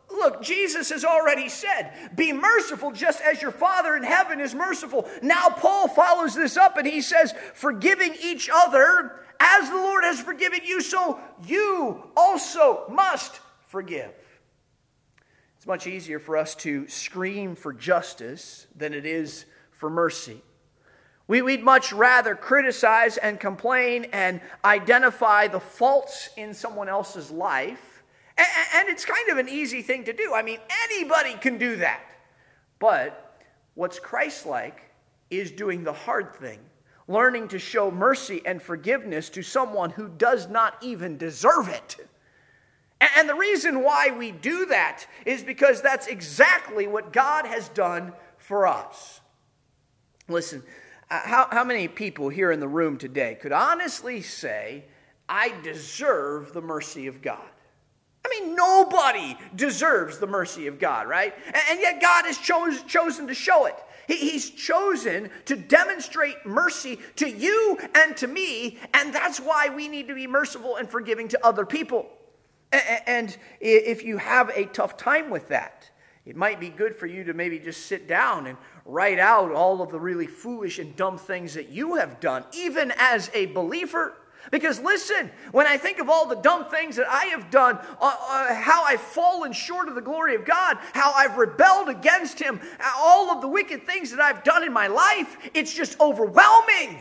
Look, 0.11 0.41
Jesus 0.41 0.89
has 0.89 1.05
already 1.05 1.49
said, 1.49 1.91
Be 2.15 2.33
merciful 2.33 2.91
just 2.91 3.21
as 3.21 3.41
your 3.41 3.51
Father 3.51 3.95
in 3.95 4.03
heaven 4.03 4.39
is 4.39 4.53
merciful. 4.53 5.09
Now, 5.21 5.49
Paul 5.49 5.87
follows 5.87 6.35
this 6.35 6.57
up 6.57 6.77
and 6.77 6.87
he 6.87 7.01
says, 7.01 7.33
Forgiving 7.53 8.13
each 8.21 8.49
other 8.53 9.19
as 9.39 9.69
the 9.69 9.75
Lord 9.75 10.03
has 10.03 10.21
forgiven 10.21 10.59
you, 10.63 10.81
so 10.81 11.19
you 11.45 12.03
also 12.15 12.85
must 12.89 13.39
forgive. 13.67 14.11
It's 15.57 15.67
much 15.67 15.87
easier 15.87 16.19
for 16.19 16.37
us 16.37 16.55
to 16.55 16.87
scream 16.87 17.55
for 17.55 17.73
justice 17.73 18.67
than 18.75 18.93
it 18.93 19.05
is 19.05 19.45
for 19.71 19.89
mercy. 19.89 20.41
We, 21.27 21.41
would 21.41 21.63
much 21.63 21.93
rather 21.93 22.35
criticize 22.35 23.17
and 23.17 23.39
complain 23.39 24.07
and 24.11 24.41
identify 24.65 25.47
the 25.47 25.59
faults 25.59 26.29
in 26.35 26.53
someone 26.53 26.89
else's 26.89 27.31
life 27.31 27.90
and 28.37 28.89
it's 28.89 29.05
kind 29.05 29.29
of 29.29 29.37
an 29.37 29.49
easy 29.49 29.81
thing 29.81 30.05
to 30.05 30.13
do. 30.13 30.33
I 30.33 30.41
mean, 30.41 30.59
anybody 30.89 31.33
can 31.35 31.57
do 31.57 31.77
that. 31.77 32.01
But 32.79 33.37
what's 33.75 33.99
Christ 33.99 34.45
like 34.45 34.81
is 35.29 35.51
doing 35.51 35.83
the 35.83 35.93
hard 35.93 36.35
thing, 36.35 36.59
learning 37.07 37.49
to 37.49 37.59
show 37.59 37.91
mercy 37.91 38.41
and 38.45 38.61
forgiveness 38.61 39.29
to 39.29 39.43
someone 39.43 39.91
who 39.91 40.09
does 40.09 40.49
not 40.49 40.75
even 40.81 41.17
deserve 41.17 41.69
it. 41.69 41.97
And 43.17 43.27
the 43.27 43.35
reason 43.35 43.81
why 43.83 44.11
we 44.15 44.31
do 44.31 44.67
that 44.67 45.05
is 45.25 45.43
because 45.43 45.81
that's 45.81 46.07
exactly 46.07 46.85
what 46.87 47.11
God 47.11 47.45
has 47.45 47.69
done 47.69 48.13
for 48.37 48.67
us. 48.67 49.21
Listen, 50.27 50.63
uh, 51.09 51.21
how, 51.23 51.47
how 51.51 51.63
many 51.63 51.87
people 51.87 52.29
here 52.29 52.51
in 52.51 52.59
the 52.59 52.67
room 52.67 52.97
today 52.97 53.37
could 53.41 53.51
honestly 53.51 54.21
say, 54.21 54.85
I 55.27 55.53
deserve 55.63 56.53
the 56.53 56.61
mercy 56.61 57.07
of 57.07 57.21
God? 57.21 57.49
I 58.23 58.29
mean, 58.29 58.55
nobody 58.55 59.37
deserves 59.55 60.19
the 60.19 60.27
mercy 60.27 60.67
of 60.67 60.79
God, 60.79 61.07
right? 61.07 61.33
And 61.69 61.79
yet 61.79 62.01
God 62.01 62.25
has 62.25 62.37
chose, 62.37 62.83
chosen 62.83 63.27
to 63.27 63.33
show 63.33 63.65
it. 63.65 63.75
he's 64.07 64.49
chosen 64.49 65.29
to 65.45 65.55
demonstrate 65.55 66.45
mercy 66.45 66.99
to 67.15 67.29
you 67.29 67.79
and 67.95 68.15
to 68.17 68.27
me, 68.27 68.77
and 68.93 69.13
that's 69.13 69.39
why 69.39 69.69
we 69.69 69.87
need 69.87 70.07
to 70.07 70.15
be 70.15 70.27
merciful 70.27 70.75
and 70.75 70.89
forgiving 70.89 71.27
to 71.29 71.45
other 71.45 71.65
people. 71.65 72.07
And 73.07 73.35
if 73.59 74.03
you 74.03 74.17
have 74.17 74.49
a 74.49 74.65
tough 74.65 74.97
time 74.97 75.29
with 75.29 75.49
that, 75.49 75.89
it 76.25 76.35
might 76.35 76.59
be 76.59 76.69
good 76.69 76.95
for 76.95 77.07
you 77.07 77.23
to 77.23 77.33
maybe 77.33 77.57
just 77.57 77.87
sit 77.87 78.07
down 78.07 78.47
and 78.47 78.57
write 78.85 79.19
out 79.19 79.51
all 79.51 79.81
of 79.81 79.91
the 79.91 79.99
really 79.99 80.27
foolish 80.27 80.77
and 80.77 80.95
dumb 80.95 81.17
things 81.17 81.55
that 81.55 81.69
you 81.69 81.95
have 81.95 82.19
done, 82.19 82.45
even 82.53 82.93
as 82.97 83.31
a 83.33 83.47
believer. 83.47 84.13
Because 84.49 84.79
listen, 84.79 85.29
when 85.51 85.67
I 85.67 85.77
think 85.77 85.99
of 85.99 86.09
all 86.09 86.25
the 86.25 86.35
dumb 86.35 86.65
things 86.69 86.95
that 86.95 87.07
I 87.07 87.25
have 87.25 87.51
done, 87.51 87.77
uh, 87.77 88.17
uh, 88.29 88.53
how 88.55 88.83
I've 88.83 89.01
fallen 89.01 89.53
short 89.53 89.87
of 89.87 89.95
the 89.95 90.01
glory 90.01 90.35
of 90.35 90.45
God, 90.45 90.77
how 90.93 91.11
I've 91.11 91.37
rebelled 91.37 91.89
against 91.89 92.39
Him, 92.39 92.59
all 92.97 93.29
of 93.29 93.41
the 93.41 93.47
wicked 93.47 93.85
things 93.85 94.11
that 94.11 94.19
I've 94.19 94.43
done 94.43 94.63
in 94.63 94.73
my 94.73 94.87
life, 94.87 95.37
it's 95.53 95.73
just 95.73 95.99
overwhelming. 95.99 96.97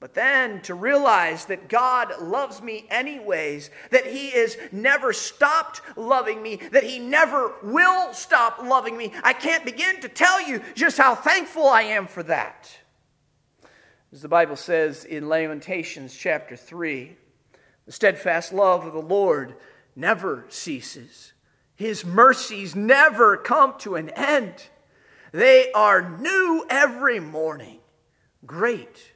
But 0.00 0.14
then 0.14 0.62
to 0.62 0.74
realize 0.74 1.46
that 1.46 1.68
God 1.68 2.22
loves 2.22 2.62
me 2.62 2.86
anyways, 2.88 3.70
that 3.90 4.06
He 4.06 4.30
has 4.30 4.56
never 4.70 5.12
stopped 5.12 5.80
loving 5.96 6.40
me, 6.40 6.56
that 6.70 6.84
He 6.84 7.00
never 7.00 7.54
will 7.64 8.12
stop 8.12 8.60
loving 8.62 8.96
me, 8.96 9.12
I 9.24 9.32
can't 9.32 9.64
begin 9.64 10.00
to 10.00 10.08
tell 10.08 10.40
you 10.40 10.62
just 10.74 10.98
how 10.98 11.16
thankful 11.16 11.66
I 11.66 11.82
am 11.82 12.06
for 12.06 12.22
that. 12.24 12.77
As 14.10 14.22
the 14.22 14.28
Bible 14.28 14.56
says 14.56 15.04
in 15.04 15.28
Lamentations 15.28 16.16
chapter 16.16 16.56
3, 16.56 17.14
the 17.84 17.92
steadfast 17.92 18.54
love 18.54 18.86
of 18.86 18.94
the 18.94 19.02
Lord 19.02 19.54
never 19.94 20.46
ceases. 20.48 21.34
His 21.74 22.06
mercies 22.06 22.74
never 22.74 23.36
come 23.36 23.74
to 23.80 23.96
an 23.96 24.08
end. 24.10 24.54
They 25.32 25.70
are 25.72 26.18
new 26.18 26.64
every 26.70 27.20
morning. 27.20 27.80
Great 28.46 29.12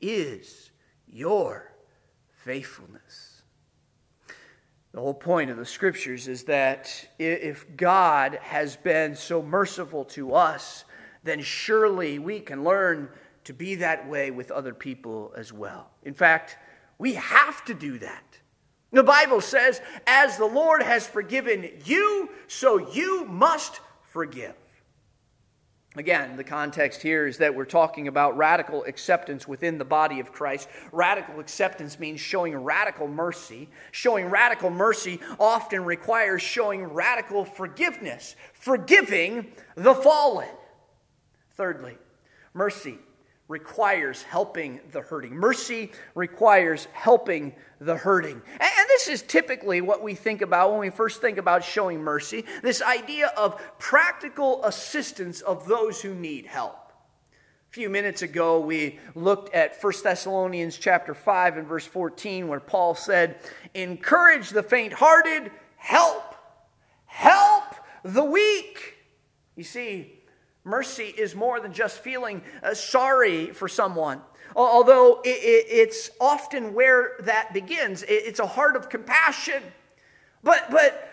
is 0.00 0.72
your 1.06 1.72
faithfulness. 2.32 3.42
The 4.90 5.00
whole 5.00 5.14
point 5.14 5.50
of 5.50 5.56
the 5.56 5.64
scriptures 5.64 6.26
is 6.26 6.44
that 6.44 7.08
if 7.20 7.76
God 7.76 8.40
has 8.42 8.74
been 8.76 9.14
so 9.14 9.42
merciful 9.42 10.04
to 10.06 10.34
us, 10.34 10.84
then 11.22 11.40
surely 11.40 12.18
we 12.18 12.40
can 12.40 12.64
learn 12.64 13.08
to 13.44 13.52
be 13.52 13.76
that 13.76 14.08
way 14.08 14.30
with 14.30 14.50
other 14.50 14.74
people 14.74 15.32
as 15.36 15.52
well. 15.52 15.90
In 16.02 16.14
fact, 16.14 16.56
we 16.98 17.14
have 17.14 17.64
to 17.66 17.74
do 17.74 17.98
that. 17.98 18.38
The 18.92 19.02
Bible 19.02 19.40
says, 19.40 19.80
as 20.06 20.36
the 20.38 20.46
Lord 20.46 20.82
has 20.82 21.06
forgiven 21.06 21.68
you, 21.84 22.30
so 22.46 22.92
you 22.92 23.24
must 23.24 23.80
forgive. 24.02 24.54
Again, 25.96 26.36
the 26.36 26.44
context 26.44 27.02
here 27.02 27.26
is 27.26 27.38
that 27.38 27.54
we're 27.54 27.64
talking 27.64 28.08
about 28.08 28.36
radical 28.36 28.82
acceptance 28.84 29.46
within 29.46 29.78
the 29.78 29.84
body 29.84 30.18
of 30.18 30.32
Christ. 30.32 30.68
Radical 30.90 31.38
acceptance 31.38 32.00
means 32.00 32.20
showing 32.20 32.56
radical 32.56 33.06
mercy. 33.06 33.68
Showing 33.92 34.26
radical 34.26 34.70
mercy 34.70 35.20
often 35.38 35.84
requires 35.84 36.42
showing 36.42 36.84
radical 36.84 37.44
forgiveness, 37.44 38.34
forgiving 38.54 39.52
the 39.76 39.94
fallen. 39.94 40.48
Thirdly, 41.56 41.96
mercy 42.54 42.98
requires 43.48 44.22
helping 44.22 44.80
the 44.92 45.02
hurting. 45.02 45.34
Mercy 45.34 45.92
requires 46.14 46.86
helping 46.92 47.54
the 47.78 47.96
hurting. 47.96 48.40
And 48.58 48.88
this 48.88 49.08
is 49.08 49.22
typically 49.22 49.80
what 49.82 50.02
we 50.02 50.14
think 50.14 50.40
about 50.40 50.70
when 50.70 50.80
we 50.80 50.90
first 50.90 51.20
think 51.20 51.36
about 51.36 51.62
showing 51.62 52.00
mercy 52.00 52.44
this 52.62 52.80
idea 52.80 53.32
of 53.36 53.60
practical 53.78 54.64
assistance 54.64 55.42
of 55.42 55.66
those 55.66 56.00
who 56.00 56.14
need 56.14 56.46
help. 56.46 56.92
A 57.70 57.74
few 57.74 57.90
minutes 57.90 58.22
ago, 58.22 58.60
we 58.60 58.98
looked 59.14 59.52
at 59.54 59.76
1 59.82 59.92
Thessalonians 60.02 60.78
chapter 60.78 61.12
5 61.12 61.58
and 61.58 61.66
verse 61.66 61.86
14, 61.86 62.48
where 62.48 62.60
Paul 62.60 62.94
said, 62.94 63.40
Encourage 63.74 64.50
the 64.50 64.62
faint 64.62 64.92
hearted, 64.92 65.50
help, 65.76 66.34
help 67.04 67.74
the 68.04 68.24
weak. 68.24 68.94
You 69.56 69.64
see, 69.64 70.23
Mercy 70.64 71.14
is 71.16 71.34
more 71.34 71.60
than 71.60 71.72
just 71.72 71.98
feeling 71.98 72.42
uh, 72.62 72.74
sorry 72.74 73.48
for 73.52 73.68
someone. 73.68 74.20
although 74.56 75.20
it's 75.24 76.10
often 76.20 76.74
where 76.74 77.12
that 77.20 77.52
begins. 77.52 78.04
It's 78.08 78.40
a 78.40 78.46
heart 78.46 78.76
of 78.76 78.88
compassion. 78.88 79.62
But, 80.42 80.70
but 80.70 81.10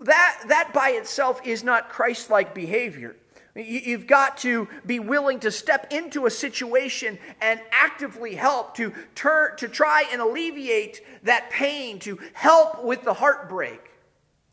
that, 0.00 0.44
that 0.48 0.72
by 0.72 0.90
itself 0.90 1.40
is 1.44 1.64
not 1.64 1.88
Christ 1.88 2.30
like 2.30 2.54
behavior. 2.54 3.16
You've 3.54 4.06
got 4.06 4.38
to 4.38 4.68
be 4.86 5.00
willing 5.00 5.40
to 5.40 5.50
step 5.50 5.92
into 5.92 6.26
a 6.26 6.30
situation 6.30 7.18
and 7.40 7.60
actively 7.72 8.36
help 8.36 8.76
to 8.76 8.92
turn 9.16 9.56
to 9.56 9.66
try 9.68 10.04
and 10.12 10.20
alleviate 10.20 11.02
that 11.24 11.50
pain, 11.50 11.98
to 12.00 12.20
help 12.34 12.84
with 12.84 13.02
the 13.02 13.14
heartbreak. 13.14 13.80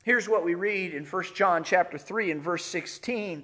Here's 0.04 0.28
what 0.28 0.44
we 0.44 0.56
read 0.56 0.94
in 0.94 1.06
1 1.06 1.24
John 1.36 1.64
chapter 1.64 2.00
3 2.00 2.32
and 2.32 2.42
verse 2.42 2.66
16. 2.66 3.44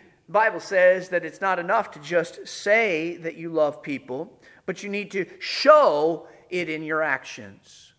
the 0.31 0.39
Bible 0.39 0.61
says 0.61 1.09
that 1.09 1.25
it's 1.25 1.41
not 1.41 1.59
enough 1.59 1.91
to 1.91 1.99
just 1.99 2.47
say 2.47 3.17
that 3.17 3.35
you 3.35 3.49
love 3.49 3.83
people, 3.83 4.39
but 4.65 4.81
you 4.81 4.87
need 4.87 5.11
to 5.11 5.25
show 5.39 6.25
it 6.49 6.69
in 6.69 6.83
your 6.83 7.03
actions. 7.03 7.91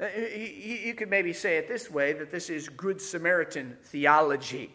Uh, 0.00 0.08
you 0.34 0.92
could 0.94 1.08
maybe 1.08 1.32
say 1.32 1.56
it 1.56 1.68
this 1.68 1.88
way 1.88 2.14
that 2.14 2.32
this 2.32 2.50
is 2.50 2.68
Good 2.68 3.00
Samaritan 3.00 3.76
theology. 3.84 4.74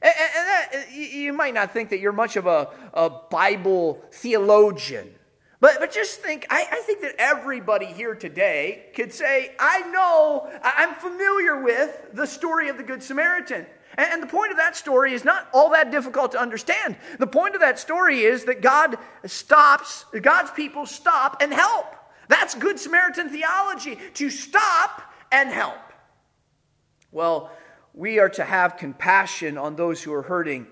And 0.00 0.12
that, 0.14 0.92
you 0.92 1.32
might 1.32 1.54
not 1.54 1.72
think 1.72 1.90
that 1.90 1.98
you're 1.98 2.12
much 2.12 2.36
of 2.36 2.46
a, 2.46 2.68
a 2.94 3.10
Bible 3.10 4.00
theologian. 4.12 5.10
But, 5.58 5.78
but 5.80 5.90
just 5.90 6.20
think, 6.20 6.46
I, 6.50 6.68
I, 6.70 6.82
think 6.82 7.00
that 7.00 7.16
everybody 7.18 7.86
here 7.86 8.14
today 8.14 8.90
could 8.94 9.12
say, 9.12 9.56
I 9.58 9.80
know, 9.90 10.48
I'm 10.62 10.94
familiar 10.94 11.60
with 11.60 12.14
the 12.14 12.28
story 12.28 12.68
of 12.68 12.76
the 12.76 12.84
Good 12.84 13.02
Samaritan. 13.02 13.66
And 13.98 14.22
the 14.22 14.28
point 14.28 14.52
of 14.52 14.58
that 14.58 14.76
story 14.76 15.12
is 15.12 15.24
not 15.24 15.48
all 15.52 15.70
that 15.70 15.90
difficult 15.90 16.32
to 16.32 16.40
understand. 16.40 16.96
The 17.18 17.26
point 17.26 17.56
of 17.56 17.60
that 17.60 17.80
story 17.80 18.20
is 18.20 18.44
that 18.44 18.62
God 18.62 18.96
stops, 19.26 20.04
God's 20.22 20.52
people 20.52 20.86
stop 20.86 21.42
and 21.42 21.52
help. 21.52 21.96
That's 22.28 22.54
Good 22.54 22.78
Samaritan 22.78 23.28
theology, 23.28 23.98
to 24.14 24.30
stop 24.30 25.02
and 25.32 25.50
help. 25.50 25.80
Well, 27.10 27.50
we 27.92 28.20
are 28.20 28.28
to 28.30 28.44
have 28.44 28.76
compassion 28.76 29.58
on 29.58 29.74
those 29.74 30.00
who 30.00 30.14
are 30.14 30.22
hurting. 30.22 30.68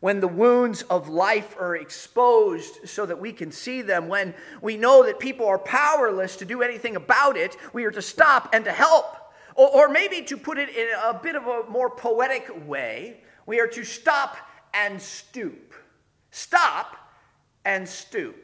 When 0.00 0.18
the 0.18 0.28
wounds 0.28 0.82
of 0.82 1.08
life 1.08 1.54
are 1.60 1.76
exposed 1.76 2.88
so 2.88 3.06
that 3.06 3.20
we 3.20 3.32
can 3.32 3.52
see 3.52 3.82
them, 3.82 4.08
when 4.08 4.34
we 4.60 4.76
know 4.76 5.04
that 5.04 5.20
people 5.20 5.46
are 5.46 5.58
powerless 5.58 6.36
to 6.36 6.44
do 6.44 6.62
anything 6.62 6.96
about 6.96 7.36
it, 7.36 7.56
we 7.72 7.84
are 7.84 7.92
to 7.92 8.02
stop 8.02 8.50
and 8.52 8.64
to 8.64 8.72
help. 8.72 9.16
Or, 9.54 9.86
or 9.86 9.88
maybe 9.88 10.22
to 10.22 10.36
put 10.36 10.58
it 10.58 10.68
in 10.68 10.88
a 11.04 11.14
bit 11.14 11.36
of 11.36 11.46
a 11.46 11.64
more 11.68 11.90
poetic 11.90 12.66
way, 12.66 13.18
we 13.46 13.60
are 13.60 13.66
to 13.68 13.84
stop 13.84 14.36
and 14.72 15.00
stoop. 15.00 15.74
Stop 16.30 16.96
and 17.64 17.88
stoop. 17.88 18.36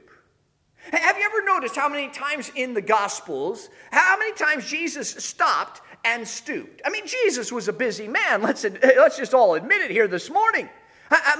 Have 0.92 1.18
you 1.18 1.24
ever 1.24 1.44
noticed 1.44 1.76
how 1.76 1.88
many 1.88 2.08
times 2.08 2.50
in 2.54 2.72
the 2.72 2.80
Gospels, 2.80 3.68
how 3.90 4.18
many 4.18 4.32
times 4.32 4.66
Jesus 4.68 5.10
stopped 5.10 5.82
and 6.04 6.26
stooped? 6.26 6.80
I 6.84 6.90
mean, 6.90 7.06
Jesus 7.06 7.52
was 7.52 7.68
a 7.68 7.72
busy 7.72 8.08
man. 8.08 8.42
Let's, 8.42 8.64
let's 8.82 9.18
just 9.18 9.34
all 9.34 9.54
admit 9.54 9.82
it 9.82 9.90
here 9.90 10.08
this 10.08 10.30
morning. 10.30 10.68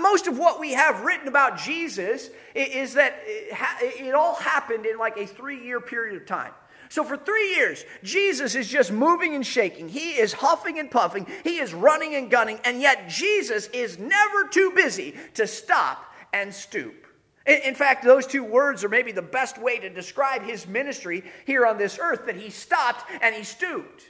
Most 0.00 0.26
of 0.26 0.37
what 0.37 0.59
we 0.59 0.72
have 0.72 1.02
written 1.02 1.28
about 1.28 1.56
Jesus 1.56 2.30
is 2.54 2.94
that 2.94 3.22
it 3.24 4.14
all 4.14 4.35
happened 4.35 4.85
in 4.85 4.98
like 4.98 5.16
a 5.16 5.26
three 5.26 5.64
year 5.64 5.80
period 5.80 6.20
of 6.20 6.26
time. 6.26 6.52
So 6.90 7.05
for 7.05 7.16
three 7.16 7.55
years, 7.55 7.85
Jesus 8.03 8.57
is 8.57 8.66
just 8.66 8.90
moving 8.90 9.37
and 9.37 9.46
shaking. 9.46 9.88
He 9.88 10.11
is 10.11 10.33
huffing 10.33 10.81
and 10.81 10.90
puffing. 10.90 11.24
He 11.44 11.61
is 11.61 11.72
running 11.72 12.16
and 12.16 12.29
gunning. 12.29 12.59
And 12.64 12.81
yet, 12.83 13.09
Jesus 13.09 13.68
is 13.68 14.00
never 14.00 14.48
too 14.48 14.72
busy 14.74 15.14
to 15.35 15.46
stop 15.46 16.05
and 16.33 16.53
stoop. 16.53 17.07
In 17.46 17.76
fact, 17.76 18.05
those 18.05 18.26
two 18.26 18.42
words 18.42 18.83
are 18.83 18.88
maybe 18.88 19.12
the 19.12 19.22
best 19.22 19.57
way 19.57 19.79
to 19.79 19.88
describe 19.88 20.42
his 20.42 20.66
ministry 20.66 21.22
here 21.46 21.64
on 21.64 21.79
this 21.79 21.96
earth 22.00 22.26
that 22.26 22.35
he 22.35 22.50
stopped 22.50 23.09
and 23.22 23.37
he 23.37 23.44
stooped. 23.44 24.07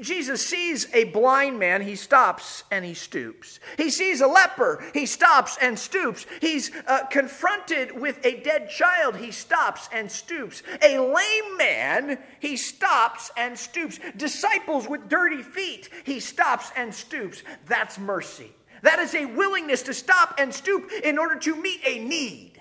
Jesus 0.00 0.44
sees 0.44 0.88
a 0.94 1.04
blind 1.04 1.58
man, 1.58 1.82
he 1.82 1.96
stops 1.96 2.64
and 2.70 2.84
he 2.84 2.94
stoops. 2.94 3.60
He 3.76 3.90
sees 3.90 4.20
a 4.20 4.26
leper, 4.26 4.82
he 4.92 5.06
stops 5.06 5.58
and 5.60 5.78
stoops. 5.78 6.26
He's 6.40 6.70
uh, 6.86 7.06
confronted 7.06 7.98
with 7.98 8.24
a 8.24 8.40
dead 8.40 8.70
child, 8.70 9.16
he 9.16 9.30
stops 9.30 9.88
and 9.92 10.10
stoops. 10.10 10.62
A 10.82 10.98
lame 10.98 11.56
man, 11.56 12.18
he 12.40 12.56
stops 12.56 13.30
and 13.36 13.58
stoops. 13.58 14.00
Disciples 14.16 14.88
with 14.88 15.08
dirty 15.08 15.42
feet, 15.42 15.90
he 16.04 16.20
stops 16.20 16.70
and 16.76 16.92
stoops. 16.94 17.42
That's 17.66 17.98
mercy. 17.98 18.52
That 18.82 18.98
is 18.98 19.14
a 19.14 19.26
willingness 19.26 19.82
to 19.84 19.94
stop 19.94 20.34
and 20.38 20.52
stoop 20.52 20.90
in 21.02 21.18
order 21.18 21.36
to 21.36 21.56
meet 21.56 21.80
a 21.86 21.98
need. 21.98 22.60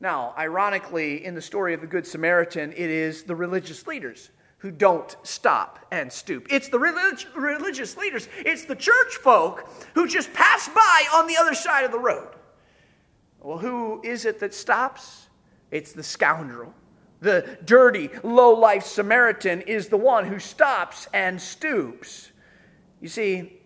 Now, 0.00 0.34
ironically, 0.36 1.24
in 1.24 1.34
the 1.34 1.42
story 1.42 1.72
of 1.72 1.80
the 1.80 1.86
Good 1.86 2.06
Samaritan, 2.06 2.72
it 2.72 2.90
is 2.90 3.22
the 3.22 3.34
religious 3.34 3.86
leaders 3.86 4.30
who 4.64 4.70
don't 4.70 5.14
stop 5.24 5.78
and 5.90 6.10
stoop. 6.10 6.46
It's 6.48 6.70
the 6.70 6.78
relig- 6.78 7.26
religious 7.36 7.98
leaders, 7.98 8.30
it's 8.38 8.64
the 8.64 8.74
church 8.74 9.16
folk 9.20 9.68
who 9.94 10.08
just 10.08 10.32
pass 10.32 10.70
by 10.70 11.04
on 11.12 11.26
the 11.26 11.36
other 11.36 11.52
side 11.52 11.84
of 11.84 11.92
the 11.92 11.98
road. 11.98 12.30
Well, 13.40 13.58
who 13.58 14.00
is 14.02 14.24
it 14.24 14.40
that 14.40 14.54
stops? 14.54 15.26
It's 15.70 15.92
the 15.92 16.02
scoundrel. 16.02 16.72
The 17.20 17.58
dirty, 17.66 18.08
low 18.22 18.54
life 18.54 18.84
Samaritan 18.84 19.60
is 19.60 19.88
the 19.88 19.98
one 19.98 20.24
who 20.24 20.38
stops 20.38 21.08
and 21.12 21.38
stoops. 21.38 22.32
You 23.02 23.08
see, 23.08 23.60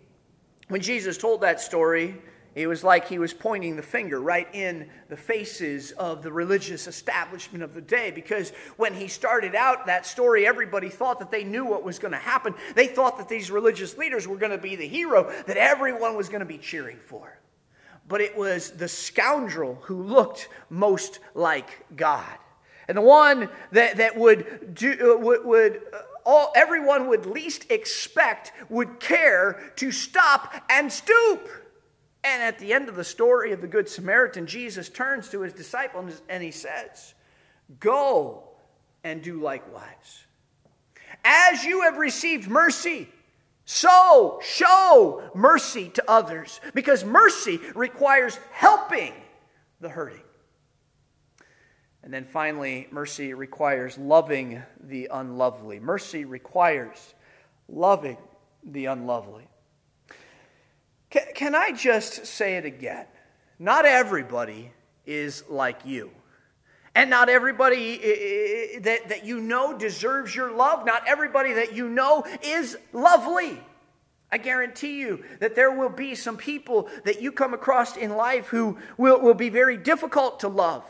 when 0.67 0.81
Jesus 0.81 1.17
told 1.17 1.43
that 1.43 1.61
story, 1.61 2.21
it 2.59 2.67
was 2.67 2.83
like 2.83 3.07
he 3.07 3.21
was 3.21 3.33
pointing 3.33 3.77
the 3.77 3.83
finger 3.83 4.21
right 4.21 4.49
in 4.53 4.91
the 5.09 5.17
faces 5.17 5.93
of 5.93 6.25
the 6.25 6.33
religious 6.33 6.89
establishment 6.89 7.63
of 7.63 7.73
the 7.73 7.81
day 7.81 8.11
because 8.11 8.51
when 8.77 8.95
he 8.95 9.07
started 9.07 9.55
out 9.55 9.87
that 9.87 10.05
story, 10.05 10.45
everybody 10.45 10.89
thought 10.89 11.21
that 11.21 11.31
they 11.31 11.45
knew 11.45 11.65
what 11.65 11.85
was 11.85 12.01
going 12.01 12.11
to 12.11 12.19
happen. 12.19 12.55
They 12.75 12.89
thought 12.89 13.17
that 13.19 13.29
these 13.29 13.53
religious 13.53 13.97
leaders 13.97 14.27
were 14.27 14.37
going 14.37 14.51
to 14.51 14.59
be 14.59 14.75
the 14.75 14.89
hero 14.89 15.33
that 15.47 15.57
everyone 15.57 16.17
was 16.17 16.29
going 16.29 16.41
to 16.41 16.47
be 16.47 16.59
cheering 16.59 16.99
for. 17.07 17.39
But 18.09 18.23
it 18.23 18.37
was 18.37 18.73
the 18.73 18.89
scoundrel 18.89 19.77
who 19.83 20.03
looked 20.03 20.49
most 20.69 21.21
like 21.35 21.87
God. 21.95 22.39
And 22.89 22.97
the 22.97 23.03
one 23.03 23.51
that, 23.71 23.99
that 23.99 24.17
would, 24.17 24.75
do, 24.75 25.15
uh, 25.15 25.19
would, 25.19 25.45
would 25.45 25.83
uh, 25.93 25.99
all, 26.27 26.53
everyone 26.57 27.07
would 27.07 27.25
least 27.25 27.71
expect 27.71 28.51
would 28.69 28.99
care 28.99 29.73
to 29.77 29.93
stop 29.93 30.55
and 30.69 30.91
stoop. 30.91 31.49
And 32.25 32.43
at 32.43 32.59
the 32.59 32.73
end 32.73 32.89
of 32.89 32.97
the 32.97 33.05
story 33.05 33.53
of 33.53 33.61
the 33.61 33.67
Good 33.67 33.89
Samaritan, 33.89 34.47
Jesus 34.47 34.89
turns 34.89 35.29
to 35.31 35.43
his 35.43 35.53
disciples 35.53 36.21
and 36.29 36.43
he 36.43 36.51
says, 36.51 37.15
Go 37.81 38.45
and 39.05 39.23
do 39.23 39.41
likewise. 39.41 40.25
As 41.25 41.65
you 41.65 41.83
have 41.83 41.99
received 41.99 42.49
mercy, 42.49 43.09
so 43.65 44.41
show 44.43 45.31
mercy 45.35 45.91
to 45.91 46.05
others, 46.09 46.61
because 46.75 47.05
mercy 47.05 47.61
requires 47.75 48.39
helping 48.51 49.13
the 49.81 49.89
hurting. 49.89 50.23
And 52.03 52.13
then 52.13 52.25
finally, 52.25 52.89
mercy 52.91 53.35
requires 53.35 53.99
loving 53.99 54.63
the 54.81 55.11
unlovely. 55.13 55.81
Mercy 55.81 56.25
requires 56.25 57.15
loving 57.69 58.17
the 58.65 58.87
unlovely. 58.87 59.48
Can, 61.11 61.23
can 61.35 61.55
I 61.55 61.73
just 61.73 62.27
say 62.27 62.57
it 62.57 62.65
again? 62.65 63.07
Not 63.59 63.85
everybody 63.87 64.73
is 65.07 65.45
like 65.49 65.81
you. 65.85 66.11
And 66.95 67.11
not 67.11 67.29
everybody 67.29 68.79
that, 68.81 69.09
that 69.09 69.25
you 69.25 69.41
know 69.41 69.77
deserves 69.77 70.35
your 70.35 70.53
love. 70.53 70.85
Not 70.85 71.07
everybody 71.07 71.53
that 71.55 71.73
you 71.73 71.89
know 71.89 72.25
is 72.43 72.77
lovely. 72.93 73.61
I 74.31 74.39
guarantee 74.39 74.99
you 74.99 75.25
that 75.41 75.55
there 75.55 75.71
will 75.71 75.89
be 75.89 76.15
some 76.15 76.37
people 76.37 76.89
that 77.05 77.23
you 77.23 77.33
come 77.33 77.55
across 77.55 77.97
in 77.97 78.17
life 78.17 78.49
who 78.49 78.79
will, 78.97 79.21
will 79.21 79.35
be 79.35 79.49
very 79.49 79.77
difficult 79.77 80.41
to 80.41 80.49
love. 80.49 80.85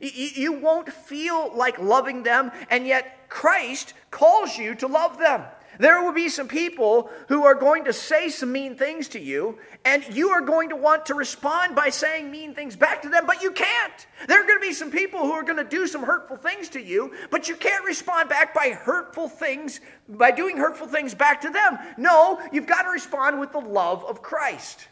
You, 0.00 0.30
you 0.34 0.52
won't 0.54 0.92
feel 0.92 1.56
like 1.56 1.78
loving 1.78 2.24
them, 2.24 2.50
and 2.70 2.86
yet 2.86 3.28
Christ 3.28 3.94
calls 4.10 4.58
you 4.58 4.74
to 4.76 4.88
love 4.88 5.18
them. 5.18 5.42
There 5.78 6.02
will 6.02 6.12
be 6.12 6.28
some 6.28 6.48
people 6.48 7.10
who 7.28 7.44
are 7.44 7.54
going 7.54 7.84
to 7.84 7.92
say 7.92 8.28
some 8.28 8.52
mean 8.52 8.76
things 8.76 9.08
to 9.08 9.20
you, 9.20 9.58
and 9.84 10.04
you 10.14 10.30
are 10.30 10.40
going 10.40 10.68
to 10.68 10.76
want 10.76 11.06
to 11.06 11.14
respond 11.14 11.74
by 11.74 11.88
saying 11.88 12.30
mean 12.30 12.54
things 12.54 12.76
back 12.76 13.02
to 13.02 13.08
them, 13.08 13.26
but 13.26 13.42
you 13.42 13.52
can't. 13.52 14.06
There 14.28 14.42
are 14.42 14.46
going 14.46 14.60
to 14.60 14.66
be 14.66 14.74
some 14.74 14.90
people 14.90 15.20
who 15.20 15.32
are 15.32 15.42
going 15.42 15.56
to 15.56 15.64
do 15.64 15.86
some 15.86 16.02
hurtful 16.02 16.36
things 16.36 16.68
to 16.70 16.80
you, 16.80 17.12
but 17.30 17.48
you 17.48 17.56
can't 17.56 17.84
respond 17.84 18.28
back 18.28 18.54
by 18.54 18.70
hurtful 18.70 19.28
things, 19.28 19.80
by 20.08 20.30
doing 20.30 20.56
hurtful 20.56 20.86
things 20.86 21.14
back 21.14 21.40
to 21.42 21.50
them. 21.50 21.78
No, 21.96 22.40
you've 22.52 22.66
got 22.66 22.82
to 22.82 22.90
respond 22.90 23.40
with 23.40 23.52
the 23.52 23.60
love 23.60 24.04
of 24.04 24.22
Christ. 24.22 24.88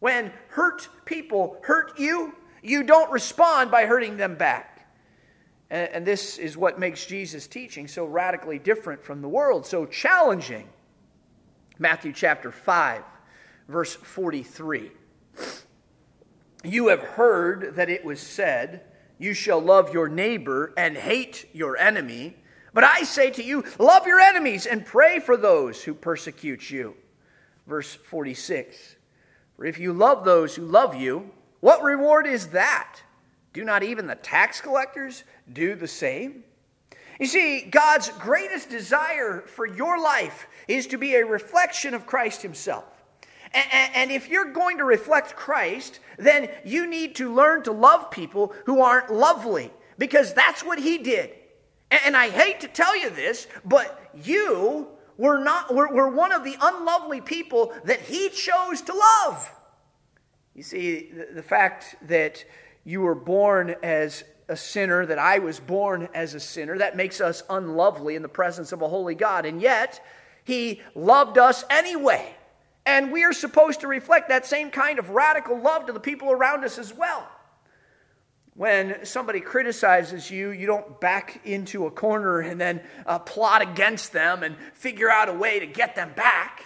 When 0.00 0.32
hurt 0.48 0.88
people 1.04 1.58
hurt 1.62 1.98
you, 1.98 2.34
you 2.62 2.82
don't 2.84 3.10
respond 3.12 3.70
by 3.70 3.86
hurting 3.86 4.16
them 4.16 4.36
back. 4.36 4.71
And, 5.72 6.06
this 6.06 6.36
is 6.36 6.54
what 6.54 6.78
makes 6.78 7.06
Jesus' 7.06 7.46
teaching 7.46 7.88
so 7.88 8.04
radically 8.04 8.58
different 8.58 9.02
from 9.02 9.22
the 9.22 9.28
world, 9.28 9.64
so 9.64 9.86
challenging. 9.86 10.68
Matthew 11.78 12.12
chapter 12.12 12.52
5, 12.52 13.02
verse 13.68 13.94
43. 13.94 14.92
You 16.62 16.88
have 16.88 17.00
heard 17.00 17.76
that 17.76 17.88
it 17.88 18.04
was 18.04 18.20
said, 18.20 18.82
You 19.18 19.32
shall 19.32 19.60
love 19.60 19.94
your 19.94 20.10
neighbor 20.10 20.74
and 20.76 20.94
hate 20.94 21.48
your 21.54 21.78
enemy. 21.78 22.36
But 22.74 22.84
I 22.84 23.04
say 23.04 23.30
to 23.30 23.42
you, 23.42 23.64
love 23.78 24.06
your 24.06 24.20
enemies 24.20 24.66
and 24.66 24.84
pray 24.84 25.20
for 25.20 25.38
those 25.38 25.82
who 25.82 25.94
persecute 25.94 26.70
you. 26.70 26.94
Verse 27.66 27.94
46. 27.94 28.96
For 29.56 29.64
if 29.64 29.78
you 29.78 29.94
love 29.94 30.26
those 30.26 30.54
who 30.54 30.66
love 30.66 30.94
you, 30.94 31.30
what 31.60 31.82
reward 31.82 32.26
is 32.26 32.48
that? 32.48 32.98
Do 33.52 33.64
not 33.64 33.82
even 33.82 34.06
the 34.06 34.14
tax 34.14 34.60
collectors 34.60 35.24
do 35.52 35.74
the 35.74 35.88
same? 35.88 36.44
You 37.20 37.26
see, 37.26 37.62
God's 37.62 38.08
greatest 38.08 38.70
desire 38.70 39.42
for 39.46 39.66
your 39.66 40.00
life 40.02 40.46
is 40.66 40.86
to 40.88 40.98
be 40.98 41.14
a 41.14 41.26
reflection 41.26 41.94
of 41.94 42.06
Christ 42.06 42.42
Himself. 42.42 42.84
And 43.54 44.10
if 44.10 44.30
you're 44.30 44.52
going 44.52 44.78
to 44.78 44.84
reflect 44.84 45.36
Christ, 45.36 46.00
then 46.16 46.48
you 46.64 46.86
need 46.86 47.14
to 47.16 47.32
learn 47.32 47.62
to 47.64 47.72
love 47.72 48.10
people 48.10 48.54
who 48.64 48.80
aren't 48.80 49.12
lovely, 49.12 49.70
because 49.98 50.32
that's 50.32 50.64
what 50.64 50.78
He 50.78 50.98
did. 50.98 51.30
And 51.90 52.16
I 52.16 52.30
hate 52.30 52.60
to 52.60 52.68
tell 52.68 52.96
you 52.96 53.10
this, 53.10 53.46
but 53.64 54.10
you 54.14 54.88
were, 55.18 55.44
not, 55.44 55.74
were, 55.74 55.92
were 55.92 56.08
one 56.08 56.32
of 56.32 56.44
the 56.44 56.56
unlovely 56.60 57.20
people 57.20 57.74
that 57.84 58.00
He 58.00 58.30
chose 58.30 58.80
to 58.82 58.94
love. 58.94 59.52
You 60.54 60.62
see, 60.62 61.10
the, 61.12 61.34
the 61.34 61.42
fact 61.42 61.96
that 62.08 62.42
you 62.84 63.00
were 63.02 63.14
born 63.14 63.76
as 63.82 64.24
a 64.48 64.56
sinner, 64.56 65.06
that 65.06 65.18
I 65.18 65.38
was 65.38 65.60
born 65.60 66.08
as 66.14 66.34
a 66.34 66.40
sinner. 66.40 66.78
That 66.78 66.96
makes 66.96 67.20
us 67.20 67.42
unlovely 67.48 68.16
in 68.16 68.22
the 68.22 68.28
presence 68.28 68.72
of 68.72 68.82
a 68.82 68.88
holy 68.88 69.14
God. 69.14 69.46
And 69.46 69.60
yet, 69.60 70.04
He 70.44 70.80
loved 70.94 71.38
us 71.38 71.64
anyway. 71.70 72.36
And 72.84 73.12
we 73.12 73.24
are 73.24 73.32
supposed 73.32 73.80
to 73.80 73.88
reflect 73.88 74.28
that 74.28 74.44
same 74.44 74.70
kind 74.70 74.98
of 74.98 75.10
radical 75.10 75.60
love 75.60 75.86
to 75.86 75.92
the 75.92 76.00
people 76.00 76.32
around 76.32 76.64
us 76.64 76.78
as 76.78 76.92
well. 76.92 77.28
When 78.54 79.06
somebody 79.06 79.40
criticizes 79.40 80.30
you, 80.30 80.50
you 80.50 80.66
don't 80.66 81.00
back 81.00 81.40
into 81.44 81.86
a 81.86 81.90
corner 81.90 82.40
and 82.40 82.60
then 82.60 82.82
uh, 83.06 83.20
plot 83.20 83.62
against 83.62 84.12
them 84.12 84.42
and 84.42 84.56
figure 84.74 85.08
out 85.08 85.28
a 85.28 85.32
way 85.32 85.60
to 85.60 85.66
get 85.66 85.94
them 85.94 86.12
back. 86.14 86.64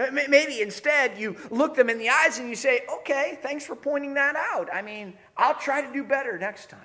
Uh, 0.00 0.06
maybe 0.28 0.62
instead 0.62 1.18
you 1.18 1.36
look 1.50 1.74
them 1.74 1.90
in 1.90 1.98
the 1.98 2.08
eyes 2.08 2.38
and 2.38 2.48
you 2.48 2.54
say, 2.54 2.80
okay, 3.00 3.38
thanks 3.42 3.66
for 3.66 3.76
pointing 3.76 4.14
that 4.14 4.34
out. 4.34 4.68
I 4.72 4.80
mean, 4.80 5.12
I'll 5.36 5.54
try 5.54 5.82
to 5.82 5.92
do 5.92 6.02
better 6.02 6.38
next 6.38 6.70
time. 6.70 6.80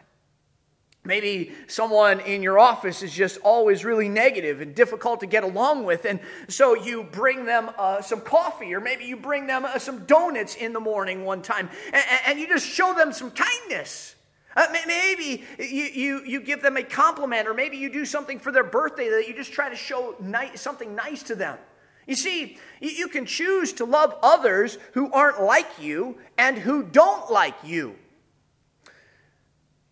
Maybe 1.06 1.54
someone 1.67 2.19
in 2.21 2.41
your 2.41 2.58
office 2.58 3.04
is 3.04 3.13
just 3.13 3.38
always 3.43 3.86
really 3.86 4.10
negative 4.10 4.60
and 4.60 4.73
difficult 4.73 5.19
to 5.19 5.28
get 5.28 5.43
along 5.43 5.86
with, 5.86 6.04
and 6.04 6.19
so 6.47 6.73
you 6.73 7.04
bring 7.04 7.45
them 7.45 7.69
uh, 7.78 8.01
some 8.01 8.21
coffee, 8.21 8.73
or 8.73 8.82
maybe 8.82 9.06
you 9.06 9.15
bring 9.15 9.45
them 9.45 9.65
uh, 9.65 9.78
some 9.78 10.06
donuts 10.06 10.56
in 10.56 10.73
the 10.73 10.80
morning 10.80 11.23
one 11.23 11.43
time, 11.43 11.69
and, 11.93 12.04
and 12.25 12.39
you 12.39 12.47
just 12.47 12.67
show 12.67 12.95
them 12.95 13.13
some 13.13 13.30
kindness. 13.30 14.15
Uh, 14.56 14.65
maybe 14.88 15.43
you, 15.60 15.84
you, 15.84 16.23
you 16.25 16.41
give 16.41 16.63
them 16.63 16.75
a 16.75 16.84
compliment, 16.84 17.47
or 17.47 17.54
maybe 17.54 17.78
you 17.78 17.91
do 17.91 18.04
something 18.04 18.39
for 18.39 18.51
their 18.51 18.63
birthday 18.63 19.08
that 19.10 19.28
you 19.28 19.36
just 19.36 19.54
try 19.54 19.69
to 19.69 19.75
show 19.75 20.15
ni- 20.19 20.56
something 20.56 20.95
nice 20.95 21.21
to 21.21 21.36
them. 21.36 21.60
You 22.07 22.15
see, 22.15 22.57
you 22.79 23.07
can 23.07 23.25
choose 23.25 23.73
to 23.73 23.85
love 23.85 24.15
others 24.21 24.77
who 24.93 25.11
aren't 25.11 25.41
like 25.41 25.81
you 25.81 26.17
and 26.37 26.57
who 26.57 26.83
don't 26.83 27.31
like 27.31 27.55
you. 27.63 27.95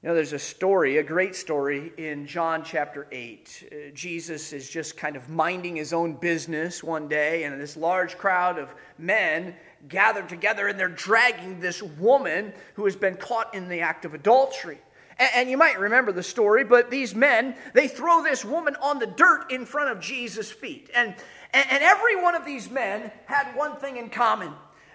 You 0.03 0.09
know, 0.09 0.15
there's 0.15 0.33
a 0.33 0.39
story, 0.39 0.97
a 0.97 1.03
great 1.03 1.33
story 1.33 1.93
in 1.97 2.27
John 2.27 2.65
chapter 2.65 3.07
8. 3.09 3.69
Uh, 3.71 3.75
Jesus 3.93 4.51
is 4.51 4.69
just 4.69 4.97
kind 4.97 5.15
of 5.15 5.29
minding 5.29 5.77
his 5.77 5.93
own 5.93 6.15
business 6.15 6.83
one 6.83 7.07
day, 7.07 7.45
and 7.45 7.59
this 7.59 7.77
large 7.77 8.17
crowd 8.17 8.59
of 8.59 8.67
men 8.97 9.55
gathered 9.87 10.27
together, 10.27 10.67
and 10.67 10.77
they're 10.77 10.89
dragging 10.89 11.61
this 11.61 11.81
woman 11.81 12.51
who 12.73 12.83
has 12.83 12.97
been 12.97 13.15
caught 13.15 13.55
in 13.55 13.69
the 13.69 13.79
act 13.79 14.03
of 14.03 14.13
adultery. 14.13 14.77
And, 15.17 15.29
and 15.35 15.49
you 15.49 15.55
might 15.55 15.79
remember 15.79 16.11
the 16.11 16.21
story, 16.21 16.65
but 16.65 16.91
these 16.91 17.15
men, 17.15 17.55
they 17.73 17.87
throw 17.87 18.21
this 18.21 18.43
woman 18.43 18.75
on 18.81 18.99
the 18.99 19.07
dirt 19.07 19.51
in 19.51 19.65
front 19.65 19.89
of 19.89 20.01
Jesus' 20.01 20.51
feet. 20.51 20.89
And, 20.93 21.15
and, 21.53 21.65
and 21.71 21.83
every 21.83 22.21
one 22.21 22.35
of 22.35 22.45
these 22.45 22.69
men 22.69 23.11
had 23.25 23.55
one 23.55 23.77
thing 23.77 23.97
in 23.97 24.09
common 24.09 24.53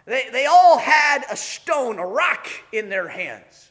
they, 0.08 0.28
they 0.32 0.46
all 0.46 0.78
had 0.78 1.24
a 1.30 1.36
stone, 1.36 1.98
a 1.98 2.06
rock 2.06 2.48
in 2.72 2.88
their 2.88 3.08
hands. 3.08 3.70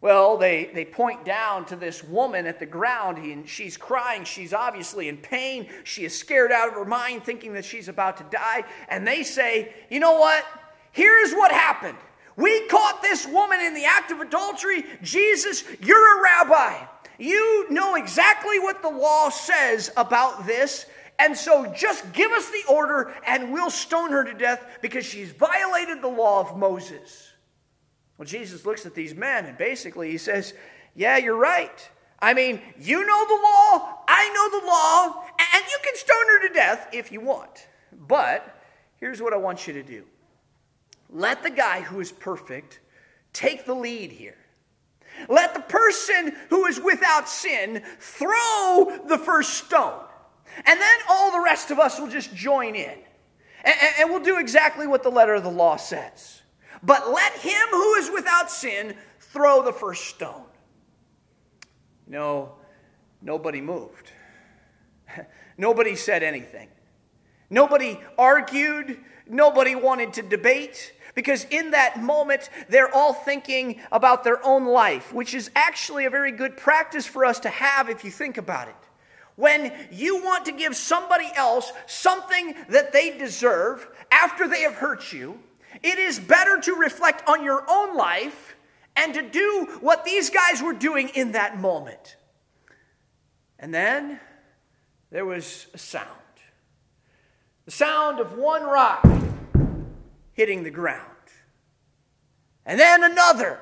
Well, 0.00 0.36
they, 0.36 0.70
they 0.72 0.84
point 0.84 1.24
down 1.24 1.64
to 1.66 1.76
this 1.76 2.04
woman 2.04 2.46
at 2.46 2.60
the 2.60 2.66
ground, 2.66 3.18
and 3.18 3.48
she's 3.48 3.76
crying. 3.76 4.22
She's 4.24 4.52
obviously 4.52 5.08
in 5.08 5.16
pain. 5.16 5.68
She 5.82 6.04
is 6.04 6.16
scared 6.16 6.52
out 6.52 6.68
of 6.68 6.74
her 6.74 6.84
mind, 6.84 7.24
thinking 7.24 7.54
that 7.54 7.64
she's 7.64 7.88
about 7.88 8.18
to 8.18 8.24
die. 8.30 8.64
And 8.88 9.04
they 9.04 9.24
say, 9.24 9.74
You 9.90 9.98
know 9.98 10.18
what? 10.18 10.44
Here's 10.92 11.32
what 11.32 11.50
happened. 11.50 11.98
We 12.36 12.68
caught 12.68 13.02
this 13.02 13.26
woman 13.26 13.60
in 13.60 13.74
the 13.74 13.84
act 13.84 14.12
of 14.12 14.20
adultery. 14.20 14.84
Jesus, 15.02 15.64
you're 15.80 16.20
a 16.20 16.22
rabbi. 16.22 16.84
You 17.18 17.66
know 17.70 17.94
exactly 17.96 18.58
what 18.60 18.82
the 18.82 18.90
law 18.90 19.30
says 19.30 19.90
about 19.96 20.46
this. 20.46 20.86
And 21.18 21.36
so 21.36 21.72
just 21.76 22.12
give 22.12 22.32
us 22.32 22.50
the 22.50 22.72
order 22.72 23.14
and 23.26 23.52
we'll 23.52 23.70
stone 23.70 24.10
her 24.10 24.24
to 24.24 24.34
death 24.34 24.66
because 24.82 25.04
she's 25.04 25.30
violated 25.30 26.02
the 26.02 26.08
law 26.08 26.40
of 26.40 26.56
Moses. 26.56 27.32
Well, 28.18 28.26
Jesus 28.26 28.66
looks 28.66 28.86
at 28.86 28.94
these 28.94 29.14
men 29.14 29.46
and 29.46 29.56
basically 29.56 30.10
he 30.10 30.18
says, 30.18 30.54
Yeah, 30.94 31.16
you're 31.16 31.36
right. 31.36 31.90
I 32.20 32.32
mean, 32.32 32.60
you 32.78 33.04
know 33.04 33.26
the 33.26 33.34
law, 33.34 33.98
I 34.08 34.30
know 34.30 34.60
the 34.60 34.66
law, 34.66 35.24
and 35.38 35.64
you 35.70 35.78
can 35.84 35.96
stone 35.96 36.26
her 36.28 36.48
to 36.48 36.54
death 36.54 36.88
if 36.92 37.12
you 37.12 37.20
want. 37.20 37.68
But 37.92 38.56
here's 38.98 39.20
what 39.20 39.32
I 39.32 39.36
want 39.36 39.66
you 39.66 39.74
to 39.74 39.82
do 39.82 40.04
let 41.10 41.42
the 41.42 41.50
guy 41.50 41.80
who 41.80 42.00
is 42.00 42.10
perfect 42.10 42.80
take 43.32 43.66
the 43.66 43.74
lead 43.74 44.10
here. 44.10 44.38
Let 45.28 45.54
the 45.54 45.60
person 45.60 46.34
who 46.50 46.66
is 46.66 46.80
without 46.80 47.28
sin 47.28 47.82
throw 48.00 49.00
the 49.06 49.18
first 49.18 49.54
stone. 49.54 50.03
And 50.56 50.80
then 50.80 50.98
all 51.08 51.32
the 51.32 51.40
rest 51.40 51.70
of 51.70 51.78
us 51.78 51.98
will 51.98 52.08
just 52.08 52.34
join 52.34 52.74
in. 52.74 52.98
And, 53.64 54.10
we'll 54.10 54.22
do 54.22 54.38
exactly 54.38 54.86
what 54.86 55.02
the 55.02 55.10
letter 55.10 55.34
of 55.34 55.42
the 55.42 55.50
law 55.50 55.76
says. 55.76 56.42
But 56.82 57.10
let 57.10 57.32
him 57.32 57.68
who 57.70 57.94
is 57.94 58.10
without 58.10 58.50
sin 58.50 58.94
throw 59.18 59.62
the 59.62 59.72
first 59.72 60.04
stone. 60.04 60.44
No, 62.06 62.52
nobody 63.22 63.62
moved. 63.62 64.10
nobody 65.58 65.96
said 65.96 66.22
anything. 66.22 66.68
Nobody 67.48 67.98
argued. 68.18 69.00
Nobody 69.26 69.74
wanted 69.74 70.12
to 70.14 70.22
debate. 70.22 70.92
Because 71.14 71.44
in 71.44 71.70
that 71.70 72.02
moment, 72.02 72.50
they're 72.68 72.92
all 72.94 73.14
thinking 73.14 73.80
about 73.92 74.24
their 74.24 74.44
own 74.44 74.66
life, 74.66 75.12
which 75.12 75.32
is 75.32 75.50
actually 75.54 76.04
a 76.04 76.10
very 76.10 76.32
good 76.32 76.56
practice 76.56 77.06
for 77.06 77.24
us 77.24 77.40
to 77.40 77.48
have 77.48 77.88
if 77.88 78.04
you 78.04 78.10
think 78.10 78.36
about 78.36 78.68
it. 78.68 78.74
When 79.36 79.72
you 79.90 80.22
want 80.22 80.44
to 80.46 80.52
give 80.52 80.76
somebody 80.76 81.30
else 81.34 81.72
something 81.86 82.54
that 82.68 82.92
they 82.92 83.18
deserve 83.18 83.86
after 84.10 84.46
they 84.46 84.62
have 84.62 84.74
hurt 84.74 85.12
you, 85.12 85.40
it 85.82 85.98
is 85.98 86.20
better 86.20 86.60
to 86.60 86.74
reflect 86.74 87.28
on 87.28 87.42
your 87.42 87.64
own 87.68 87.96
life 87.96 88.54
and 88.96 89.12
to 89.14 89.22
do 89.22 89.78
what 89.80 90.04
these 90.04 90.30
guys 90.30 90.62
were 90.62 90.72
doing 90.72 91.08
in 91.10 91.32
that 91.32 91.58
moment. 91.58 92.16
And 93.58 93.74
then 93.74 94.20
there 95.10 95.24
was 95.24 95.66
a 95.74 95.78
sound. 95.78 96.08
The 97.64 97.70
sound 97.70 98.20
of 98.20 98.36
one 98.36 98.62
rock 98.62 99.06
hitting 100.34 100.64
the 100.64 100.70
ground, 100.70 101.00
and 102.66 102.78
then 102.78 103.02
another, 103.04 103.58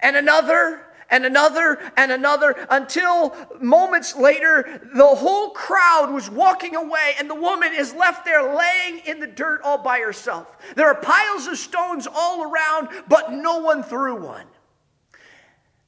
and 0.00 0.16
another, 0.16 0.84
and 1.10 1.26
another 1.26 1.78
and 1.96 2.12
another 2.12 2.54
until 2.70 3.34
moments 3.60 4.16
later 4.16 4.88
the 4.94 5.06
whole 5.06 5.50
crowd 5.50 6.12
was 6.12 6.30
walking 6.30 6.76
away 6.76 7.14
and 7.18 7.28
the 7.28 7.34
woman 7.34 7.72
is 7.74 7.92
left 7.94 8.24
there 8.24 8.54
laying 8.54 9.00
in 9.06 9.20
the 9.20 9.26
dirt 9.26 9.60
all 9.64 9.78
by 9.78 9.98
herself. 9.98 10.56
There 10.76 10.86
are 10.86 10.94
piles 10.94 11.46
of 11.46 11.58
stones 11.58 12.06
all 12.12 12.42
around, 12.42 12.88
but 13.08 13.32
no 13.32 13.58
one 13.58 13.82
threw 13.82 14.16
one 14.16 14.46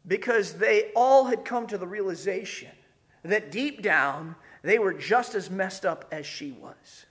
because 0.06 0.54
they 0.54 0.90
all 0.96 1.26
had 1.26 1.44
come 1.44 1.66
to 1.68 1.78
the 1.78 1.86
realization 1.86 2.70
that 3.22 3.52
deep 3.52 3.82
down 3.82 4.34
they 4.62 4.78
were 4.78 4.92
just 4.92 5.34
as 5.34 5.50
messed 5.50 5.84
up 5.84 6.06
as 6.12 6.24
she 6.24 6.52
was. 6.52 7.06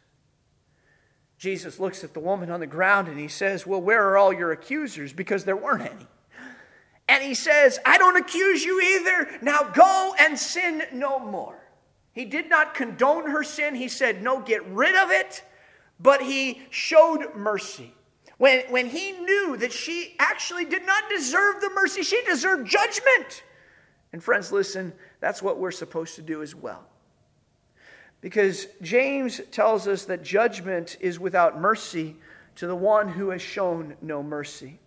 Jesus 1.37 1.79
looks 1.79 2.03
at 2.03 2.13
the 2.13 2.19
woman 2.19 2.51
on 2.51 2.59
the 2.59 2.67
ground 2.67 3.07
and 3.07 3.19
he 3.19 3.27
says, 3.27 3.65
Well, 3.65 3.81
where 3.81 4.07
are 4.09 4.17
all 4.17 4.31
your 4.31 4.51
accusers? 4.51 5.11
Because 5.11 5.43
there 5.43 5.55
weren't 5.55 5.81
any. 5.81 6.07
And 7.11 7.21
he 7.21 7.33
says, 7.33 7.77
I 7.85 7.97
don't 7.97 8.15
accuse 8.15 8.63
you 8.63 8.79
either. 8.79 9.37
Now 9.41 9.63
go 9.63 10.15
and 10.17 10.39
sin 10.39 10.83
no 10.93 11.19
more. 11.19 11.59
He 12.13 12.23
did 12.23 12.49
not 12.49 12.73
condone 12.73 13.29
her 13.29 13.43
sin. 13.43 13.75
He 13.75 13.89
said, 13.89 14.23
No, 14.23 14.39
get 14.39 14.65
rid 14.67 14.95
of 14.95 15.11
it. 15.11 15.43
But 15.99 16.21
he 16.21 16.61
showed 16.69 17.35
mercy. 17.35 17.93
When, 18.37 18.61
when 18.69 18.87
he 18.87 19.11
knew 19.11 19.57
that 19.57 19.73
she 19.73 20.15
actually 20.19 20.63
did 20.63 20.85
not 20.85 21.03
deserve 21.09 21.59
the 21.59 21.69
mercy, 21.75 22.01
she 22.03 22.23
deserved 22.23 22.69
judgment. 22.69 23.43
And 24.13 24.23
friends, 24.23 24.53
listen, 24.53 24.93
that's 25.19 25.41
what 25.41 25.59
we're 25.59 25.71
supposed 25.71 26.15
to 26.15 26.21
do 26.21 26.41
as 26.41 26.55
well. 26.55 26.85
Because 28.21 28.67
James 28.81 29.41
tells 29.51 29.85
us 29.85 30.05
that 30.05 30.23
judgment 30.23 30.95
is 31.01 31.19
without 31.19 31.59
mercy 31.59 32.15
to 32.55 32.67
the 32.67 32.75
one 32.75 33.09
who 33.09 33.31
has 33.31 33.41
shown 33.41 33.97
no 34.01 34.23
mercy. 34.23 34.79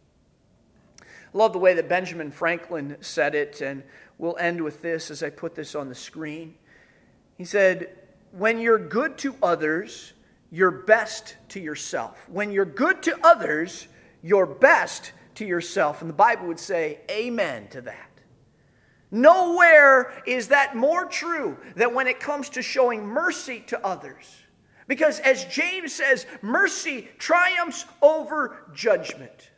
Love 1.34 1.52
the 1.52 1.58
way 1.58 1.74
that 1.74 1.88
Benjamin 1.88 2.30
Franklin 2.30 2.96
said 3.00 3.34
it, 3.34 3.60
and 3.60 3.82
we'll 4.18 4.36
end 4.38 4.62
with 4.62 4.80
this 4.80 5.10
as 5.10 5.22
I 5.22 5.30
put 5.30 5.56
this 5.56 5.74
on 5.74 5.88
the 5.88 5.94
screen. 5.94 6.54
He 7.36 7.44
said, 7.44 7.98
When 8.30 8.60
you're 8.60 8.78
good 8.78 9.18
to 9.18 9.34
others, 9.42 10.12
you're 10.52 10.70
best 10.70 11.36
to 11.48 11.60
yourself. 11.60 12.24
When 12.28 12.52
you're 12.52 12.64
good 12.64 13.02
to 13.02 13.18
others, 13.24 13.88
you're 14.22 14.46
best 14.46 15.10
to 15.34 15.44
yourself. 15.44 16.00
And 16.00 16.08
the 16.08 16.14
Bible 16.14 16.46
would 16.46 16.60
say, 16.60 17.00
Amen 17.10 17.66
to 17.70 17.80
that. 17.80 18.10
Nowhere 19.10 20.12
is 20.26 20.48
that 20.48 20.76
more 20.76 21.06
true 21.06 21.58
than 21.74 21.94
when 21.94 22.06
it 22.06 22.20
comes 22.20 22.48
to 22.50 22.62
showing 22.62 23.04
mercy 23.04 23.64
to 23.66 23.84
others. 23.84 24.36
Because 24.86 25.18
as 25.18 25.44
James 25.46 25.92
says, 25.92 26.26
mercy 26.42 27.08
triumphs 27.18 27.86
over 28.00 28.70
judgment. 28.72 29.50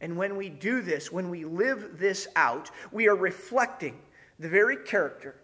And 0.00 0.16
when 0.16 0.36
we 0.36 0.48
do 0.48 0.80
this, 0.80 1.10
when 1.10 1.28
we 1.28 1.44
live 1.44 1.98
this 1.98 2.28
out, 2.36 2.70
we 2.92 3.08
are 3.08 3.16
reflecting 3.16 3.98
the 4.38 4.48
very 4.48 4.76
character 4.76 5.34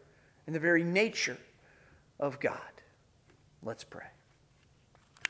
and 0.46 0.54
the 0.54 0.60
very 0.60 0.84
nature 0.84 1.38
of 2.20 2.38
God. 2.38 2.60
Let's 3.62 3.84
pray. 3.84 4.13